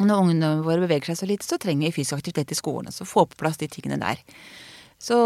[0.00, 2.94] Når ungene våre beveger seg så lite, så trenger vi fysisk aktivitet i skolen.
[2.94, 4.22] Så få på plass de tingene der.
[5.02, 5.16] Så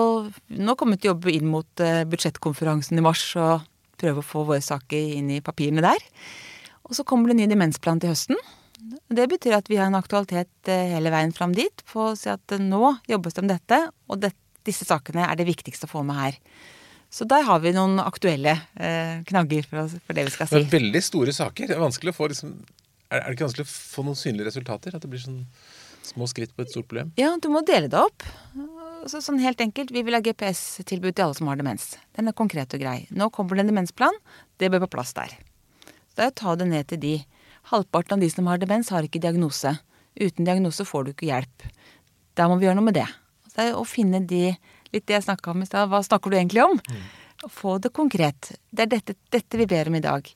[0.48, 3.64] nå kommer vi til å jobbe inn mot eh, budsjettkonferansen i mars og
[3.98, 6.04] prøve å få våre saker inn i papirene der.
[6.88, 8.38] Og så kommer det ny demensplan til høsten.
[9.08, 12.30] Det betyr at vi har en aktualitet eh, hele veien fram dit på å si
[12.32, 14.32] at eh, nå jobbes det om dette, og det,
[14.68, 16.38] disse sakene er det viktigste å få med her.
[17.10, 20.58] Så der har vi noen aktuelle eh, knagger for, for, det vi skal si.
[20.58, 21.70] Men veldig store saker.
[21.70, 22.54] Det er vanskelig å få liksom,
[23.08, 24.96] er, det ikke vanskelig å få noen synlige resultater?
[24.96, 25.40] At det blir sånn
[26.08, 27.14] små skritt på et stort problem?
[27.20, 28.26] Ja, du må dele det opp.
[29.08, 31.94] Så, sånn helt enkelt, Vi vil ha GPS-tilbud til alle som har demens.
[32.18, 33.06] Den er konkret og grei.
[33.14, 34.16] Nå kommer det en demensplan.
[34.60, 35.32] Det bør på plass der.
[35.86, 37.14] Så det er å ta det ned til de.
[37.72, 39.78] Halvparten av de som har demens, har ikke diagnose.
[40.18, 41.68] Uten diagnose får du ikke hjelp.
[42.36, 43.08] Da må vi gjøre noe med det.
[43.48, 44.42] Så det er å finne de
[44.94, 45.90] Litt det jeg snakka om i stad.
[45.90, 46.78] Hva snakker du egentlig om?
[46.78, 47.02] Mm.
[47.54, 48.54] Få det konkret.
[48.70, 50.30] Det er dette, dette vi ber om i dag.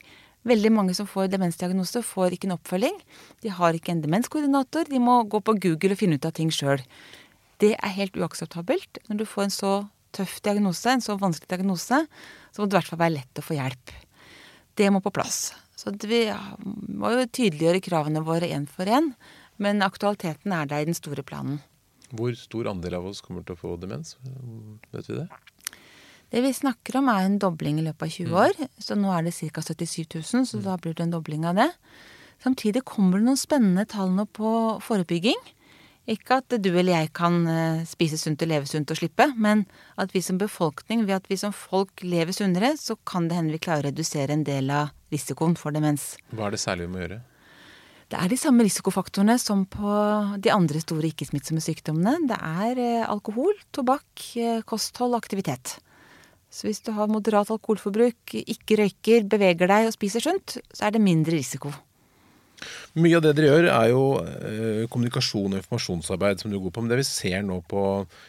[0.47, 2.95] Veldig mange som får demensdiagnose, får ikke en oppfølging.
[3.43, 4.89] De har ikke en demenskoordinator.
[4.91, 6.83] De må gå på Google og finne ut av ting sjøl.
[7.63, 8.99] Det er helt uakseptabelt.
[9.07, 9.73] Når du får en så
[10.13, 12.03] tøff diagnose, en så vanskelig diagnose,
[12.51, 13.93] så må det i hvert fall være lett å få hjelp.
[14.75, 15.53] Det må på plass.
[15.79, 16.25] Så vi
[16.63, 19.13] må jo tydeliggjøre kravene våre én for én.
[19.61, 21.61] Men aktualiteten er der i den store planen.
[22.13, 24.15] Hvor stor andel av oss kommer til å få demens?
[24.93, 25.27] Vet vi det?
[26.33, 28.37] Det vi snakker om, er en dobling i løpet av 20 mm.
[28.41, 28.69] år.
[28.81, 29.61] Så nå er det ca.
[29.61, 30.63] 77 000, så mm.
[30.65, 31.67] da blir det en dobling av det.
[32.41, 35.37] Samtidig kommer det noen spennende tall nå på forebygging.
[36.09, 39.63] Ikke at du eller jeg kan eh, spise sunt og leve sunt og slippe, men
[39.95, 43.55] at vi som befolkning, ved at vi som folk lever sunnere, så kan det hende
[43.55, 46.17] vi klarer å redusere en del av risikoen for demens.
[46.33, 47.21] Hva er det særlig vi må gjøre?
[48.13, 49.93] Det er de samme risikofaktorene som på
[50.37, 52.27] de andre store ikke-smittsomme sykdommene.
[52.29, 55.79] Det er eh, alkohol, tobakk, kosthold kosthold, aktivitet.
[56.53, 60.93] Så hvis du har moderat alkoholforbruk, ikke røyker, beveger deg og spiser sunt, så er
[60.93, 61.73] det mindre risiko.
[63.01, 66.75] Mye av det dere gjør, er jo eh, kommunikasjon og informasjonsarbeid som du er god
[66.75, 66.83] på.
[66.85, 67.81] Men det vi ser nå på,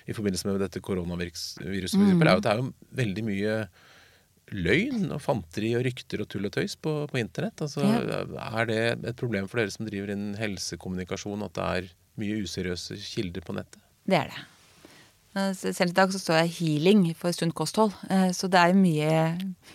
[0.09, 2.25] i forbindelse med dette koronaviruset, mm.
[2.25, 2.71] er jo at det er jo
[3.05, 3.59] veldig mye
[4.55, 7.59] løgn og fanteri og rykter og tull og tøys på, på internett.
[7.65, 8.23] Altså, ja.
[8.63, 12.99] Er det et problem for dere som driver innen helsekommunikasjon, at det er mye useriøse
[13.03, 13.81] kilder på nettet?
[14.07, 14.43] Det er det.
[15.35, 18.79] Eh, selv i dag så står jeg healing for sunt kosthold, eh, så det er
[18.79, 19.13] mye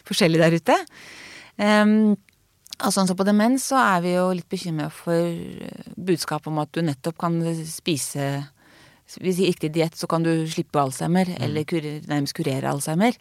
[0.07, 0.77] forskjellig der ute.
[1.59, 2.15] Um,
[2.77, 6.71] altså, altså på demens så er vi jo litt bekymra for eh, budskapet om at
[6.71, 8.29] du nettopp kan spise
[9.09, 11.39] Hvis ikke riktig diett så kan du slippe alzheimer, mm.
[11.41, 13.15] eller kurer, nærmest kurere alzheimer.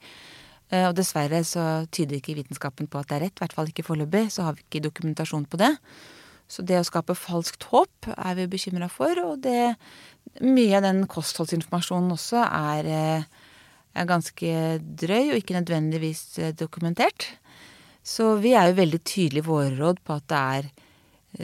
[0.68, 3.86] Og dessverre så tyder ikke vitenskapen på at det er rett, i hvert fall ikke
[3.86, 4.26] foreløpig.
[4.34, 5.70] Så har vi ikke dokumentasjon på det.
[6.48, 9.76] Så det å skape falskt håp er vi bekymra for, og det
[10.44, 13.22] mye av den kostholdsinformasjonen også er, eh,
[13.94, 17.28] er ganske drøy og ikke nødvendigvis eh, dokumentert.
[18.04, 20.70] Så vi er jo veldig tydelige i våre råd på at det er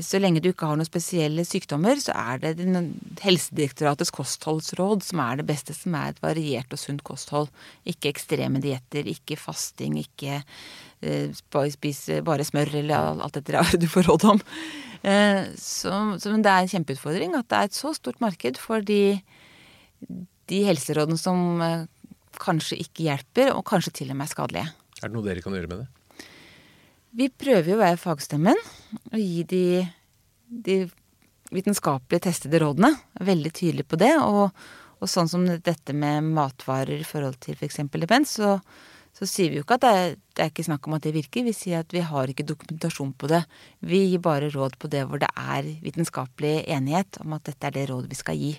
[0.00, 2.54] så lenge du ikke har noen spesielle sykdommer, så er det
[3.20, 7.50] Helsedirektoratets kostholdsråd som er det beste, som er et variert og sunt kosthold.
[7.86, 10.40] Ikke ekstreme dietter, ikke fasting, ikke
[11.04, 11.28] eh,
[11.76, 14.40] spise bare smør eller alt dette du får råd om.
[15.04, 18.56] Eh, så, så, men det er en kjempeutfordring at det er et så stort marked
[18.58, 19.18] for de,
[20.48, 21.84] de helserådene som eh,
[22.40, 24.72] kanskje ikke hjelper, og kanskje til og med er skadelige.
[25.02, 25.90] Er det noe dere kan gjøre med det?
[27.14, 28.58] Vi prøver jo å være fagstemmen
[29.12, 29.66] og gi de,
[30.48, 30.78] de
[31.54, 32.90] vitenskapelig testede rådene.
[33.22, 34.10] Veldig tydelig på det.
[34.18, 34.50] Og,
[34.98, 37.84] og, sånn som dette med matvarer i forhold til f.eks.
[37.86, 38.58] For demens, så
[39.14, 41.14] så sier vi jo ikke at det er, det er ikke snakk om at det
[41.14, 41.44] virker.
[41.46, 43.44] Vi sier at vi har ikke dokumentasjon på det.
[43.86, 47.76] Vi gir bare råd på det hvor det er vitenskapelig enighet om at dette er
[47.76, 48.50] det rådet vi skal gi.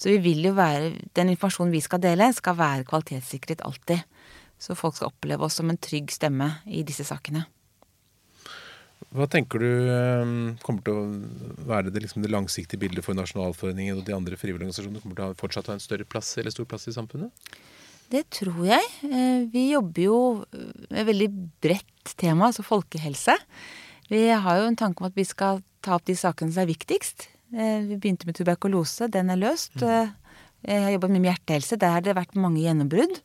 [0.00, 4.00] Så vi vil jo være Den informasjonen vi skal dele, skal være kvalitetssikret alltid.
[4.60, 7.46] Så folk skal oppleve oss som en trygg stemme i disse sakene.
[9.10, 13.98] Hva tenker du ehm, kommer til å være det, liksom det langsiktige bildet for Nasjonalforeningen
[13.98, 15.02] og de andre frivillige organisasjonene?
[15.02, 17.32] Kommer til å fortsatt ha en større plass eller stor plass i samfunnet?
[18.10, 18.86] Det tror jeg.
[19.06, 20.20] Eh, vi jobber jo
[20.52, 21.30] med et veldig
[21.64, 23.34] bredt tema, altså folkehelse.
[24.10, 26.72] Vi har jo en tanke om at vi skal ta opp de sakene som er
[26.72, 27.28] viktigst.
[27.54, 29.74] Eh, vi begynte med tuberkulose, den er løst.
[29.80, 29.88] Mm.
[29.90, 30.16] Eh,
[30.70, 33.22] jeg har jobba mye med hjertehelse, der har det vært mange gjennombrudd.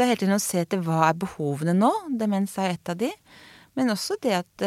[0.00, 1.90] Det er hele tiden å se etter hva er behovene nå.
[2.16, 3.10] Demens er et av de.
[3.76, 4.64] Men også det at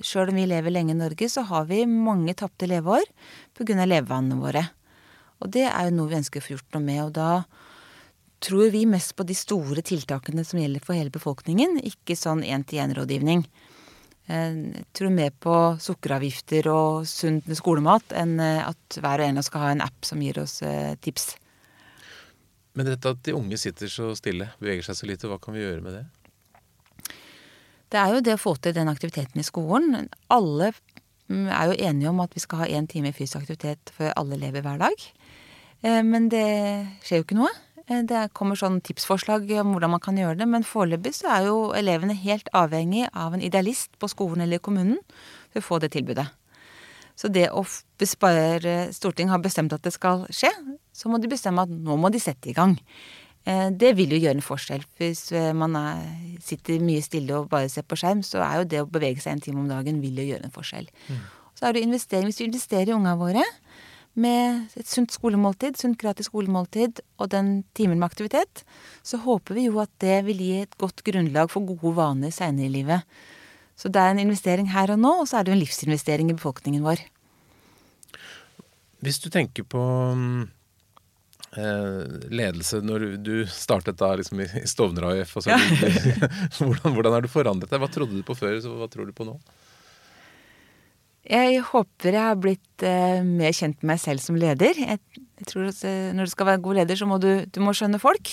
[0.00, 3.04] sjøl om vi lever lenge i Norge, så har vi mange tapte leveår
[3.52, 3.84] pga.
[3.84, 4.64] levevanene våre.
[5.44, 7.02] Og det er jo noe vi ønsker å få gjort noe med.
[7.04, 7.28] Og da
[8.42, 13.44] tror vi mest på de store tiltakene som gjelder for hele befolkningen, ikke sånn én-til-én-rådgivning.
[14.32, 14.58] Eh,
[14.94, 19.50] tror mer på sukkeravgifter og sunn skolemat enn eh, at hver og en av oss
[19.50, 21.32] skal ha en app som gir oss eh, tips.
[22.72, 25.64] Men dette at de unge sitter så stille, beveger seg så lite, hva kan vi
[25.64, 26.04] gjøre med det?
[27.92, 30.06] Det er jo det å få til den aktiviteten i skolen.
[30.32, 30.70] Alle
[31.28, 34.38] mm, er jo enige om at vi skal ha én time fysisk aktivitet for alle
[34.38, 35.04] elever hver dag.
[35.84, 36.48] Eh, men det
[37.04, 37.52] skjer jo ikke noe.
[37.84, 41.50] Eh, det kommer sånn tipsforslag om hvordan man kan gjøre det, men foreløpig så er
[41.50, 45.02] jo elevene helt avhengig av en idealist på skolen eller kommunen
[45.52, 46.30] for å få det tilbudet.
[47.22, 47.62] Så det å
[48.02, 50.50] bespare Stortinget har bestemt at det skal skje,
[50.90, 52.74] så må de bestemme at nå må de sette i gang.
[53.46, 54.82] Eh, det vil jo gjøre en forskjell.
[54.98, 56.02] Hvis eh, man er,
[56.42, 59.36] sitter mye stille og bare ser på skjerm, så er jo det å bevege seg
[59.36, 60.90] en time om dagen vil jo gjøre en forskjell.
[61.06, 61.22] Mm.
[61.58, 62.26] Så er det investering.
[62.30, 63.46] Hvis vi investerer i ungene våre
[64.18, 68.64] med et sunt skolemåltid, sunt gratis skolemåltid og den timen med aktivitet,
[69.06, 72.66] så håper vi jo at det vil gi et godt grunnlag for gode vaner seinere
[72.66, 73.06] i livet.
[73.78, 76.30] Så det er en investering her og nå, og så er det jo en livsinvestering
[76.30, 77.00] i befolkningen vår.
[79.02, 79.82] Hvis du tenker på
[81.52, 85.34] Eh, ledelse når du startet da liksom i Stovner AUF?
[85.44, 85.58] Ja.
[86.56, 87.82] hvordan, hvordan har du forandret deg?
[87.82, 89.34] Hva trodde du på før, så hva tror du på nå?
[91.28, 94.80] Jeg håper jeg har blitt eh, mer kjent med meg selv som leder.
[94.80, 94.98] Jeg,
[95.38, 97.76] jeg tror at eh, Når du skal være god leder, så må du, du må
[97.76, 98.32] skjønne folk.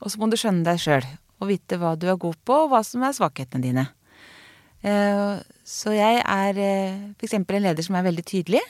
[0.00, 1.08] Og så må du skjønne deg sjøl.
[1.42, 3.88] Og vite hva du er god på, og hva som er svakhetene dine.
[4.86, 7.34] Eh, så jeg er eh, f.eks.
[7.42, 8.62] en leder som er veldig tydelig.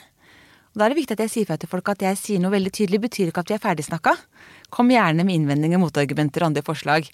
[0.70, 2.70] Da er det viktig at jeg sier fra til folk at jeg sier noe veldig
[2.76, 4.14] tydelig, betyr ikke at vi er ferdigsnakka.
[4.70, 7.08] Kom gjerne med innvendinger, motargumenter og andre forslag.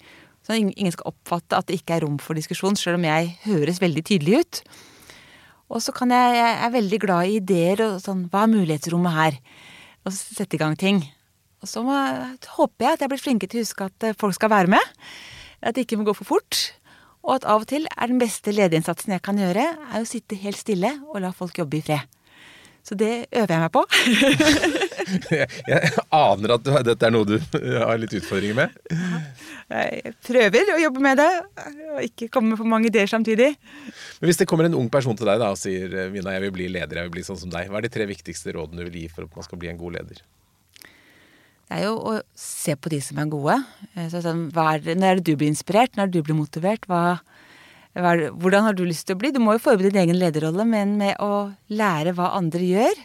[0.45, 3.81] Så ingen skal oppfatte at det ikke er rom for diskusjon, sjøl om jeg høres
[3.81, 4.61] veldig tydelig ut.
[5.73, 9.17] Og så kan jeg, jeg er veldig glad i ideer og sånn Hva er mulighetsrommet
[9.17, 9.39] her?
[10.05, 11.01] Og så sette i gang ting.
[11.59, 11.97] Og så må,
[12.55, 14.93] håper jeg at jeg blir flinkere til å huske at eh, folk skal være med.
[15.59, 16.61] At det ikke må gå for fort.
[17.25, 20.37] Og at av og til er den beste lederinnsatsen jeg kan gjøre, er å sitte
[20.39, 22.16] helt stille og la folk jobbe i fred.
[22.87, 23.81] Så det øver jeg meg på.
[25.35, 27.35] jeg, aner at dette er noe du
[27.75, 28.77] har litt utfordringer med.
[29.67, 31.27] Jeg prøver å jobbe med det,
[31.97, 33.49] og ikke komme med for mange ideer samtidig.
[34.21, 36.55] Men Hvis det kommer en ung person til deg da, og sier Mina, jeg vil
[36.55, 37.67] bli leder, jeg vil bli sånn som deg.
[37.67, 39.81] Hva er de tre viktigste rådene du vil gi for at man skal bli en
[39.81, 40.23] god leder?
[41.67, 43.57] Det er jo å se på de som er gode.
[43.97, 45.97] Eh, så sånn, er, når er det du blir inspirert?
[45.97, 46.87] Når er det du blir motivert?
[46.87, 47.19] Hva,
[47.97, 49.31] hvordan har du lyst til å bli?
[49.33, 52.99] Du må jo forberede din egen lederrolle, men med å lære hva andre gjør.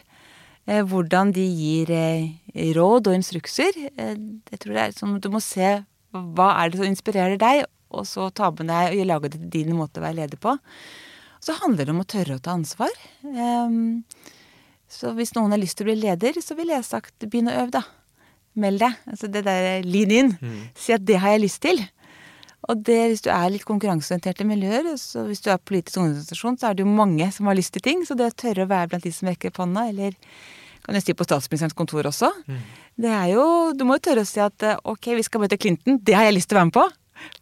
[0.65, 3.75] Eh, hvordan de gir eh, råd og instrukser.
[3.97, 4.13] Eh,
[4.53, 5.81] jeg tror det er sånn Du må se
[6.13, 9.49] hva er det som inspirerer deg, og så ta med deg og lage det til
[9.57, 10.55] din måte å være leder på.
[11.43, 12.93] Så handler det om å tørre å ta ansvar.
[13.27, 14.05] Ehm,
[14.87, 17.57] så hvis noen har lyst til å bli leder, så ville jeg sagt begynn å
[17.65, 17.83] øve, da.
[18.55, 19.01] Meld deg.
[19.09, 20.31] Altså det der lean in.
[20.37, 20.61] Mm.
[20.77, 21.81] Si at det har jeg lyst til.
[22.71, 26.69] Og det, hvis du er litt konkurranseorienterte miljøer, så hvis du er politisk ungdomsorganisasjon, så
[26.69, 28.03] er det jo mange som har lyst til ting.
[28.07, 30.15] Så det å tørre å være blant de som rekker opp hånda, eller
[30.83, 32.63] kan jeg si på statsministerens kontor også, mm.
[32.99, 33.45] det er jo
[33.77, 36.27] Du må jo tørre å si at eh, ok, vi skal møte Clinton, det har
[36.27, 36.87] jeg lyst til å være med på.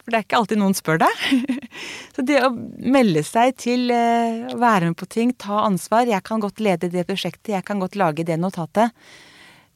[0.02, 1.24] For det er ikke alltid noen spør deg.
[2.16, 6.26] så det å melde seg til eh, å være med på ting, ta ansvar Jeg
[6.28, 8.94] kan godt lede det prosjektet, jeg kan godt lage det notatet.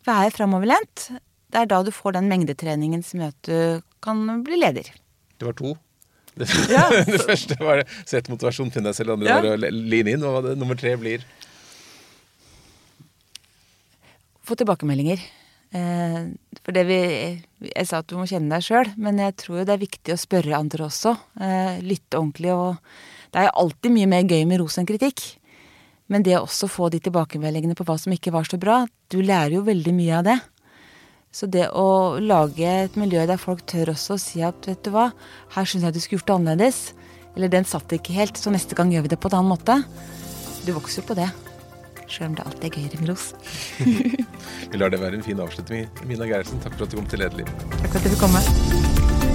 [0.05, 1.07] Være framoverlent.
[1.49, 4.93] Det er da du får den mengdetreningen som gjør at du kan bli leder.
[5.39, 5.75] Det var to.
[6.35, 6.89] Det, ja.
[7.07, 9.13] det første var sett motivasjon, finn deg selv.
[9.13, 9.39] Det andre ja.
[9.41, 10.25] var å line inn.
[10.25, 11.25] Hva det nummer tre blir?
[14.45, 15.23] Få tilbakemeldinger.
[15.75, 16.19] Eh,
[16.61, 16.99] for det vi
[17.65, 20.13] Jeg sa at du må kjenne deg sjøl, men jeg tror jo det er viktig
[20.13, 21.15] å spørre andre også.
[21.41, 22.77] Eh, lytte ordentlig og
[23.35, 25.19] Det er jo alltid mye mer gøy med ros enn kritikk.
[26.07, 29.17] Men det å også få de tilbakemeldingene på hva som ikke var så bra, du
[29.19, 30.35] lærer jo veldig mye av det.
[31.35, 34.93] Så det å lage et miljø der folk tør også å si at vet du
[34.93, 35.09] hva,
[35.57, 36.79] her syns jeg du skulle gjort det annerledes.
[37.35, 39.81] Eller den satt ikke helt, så neste gang gjør vi det på en annen måte.
[40.63, 41.27] Du vokser jo på det.
[42.07, 43.29] Sjøl om det alltid er gøyere med ros.
[44.71, 45.89] vi lar det være en fin avslutning.
[46.07, 47.51] Mina Gerhardsen, takk for at du kom til Lederliv.
[47.81, 49.34] Takk for at du fikk komme.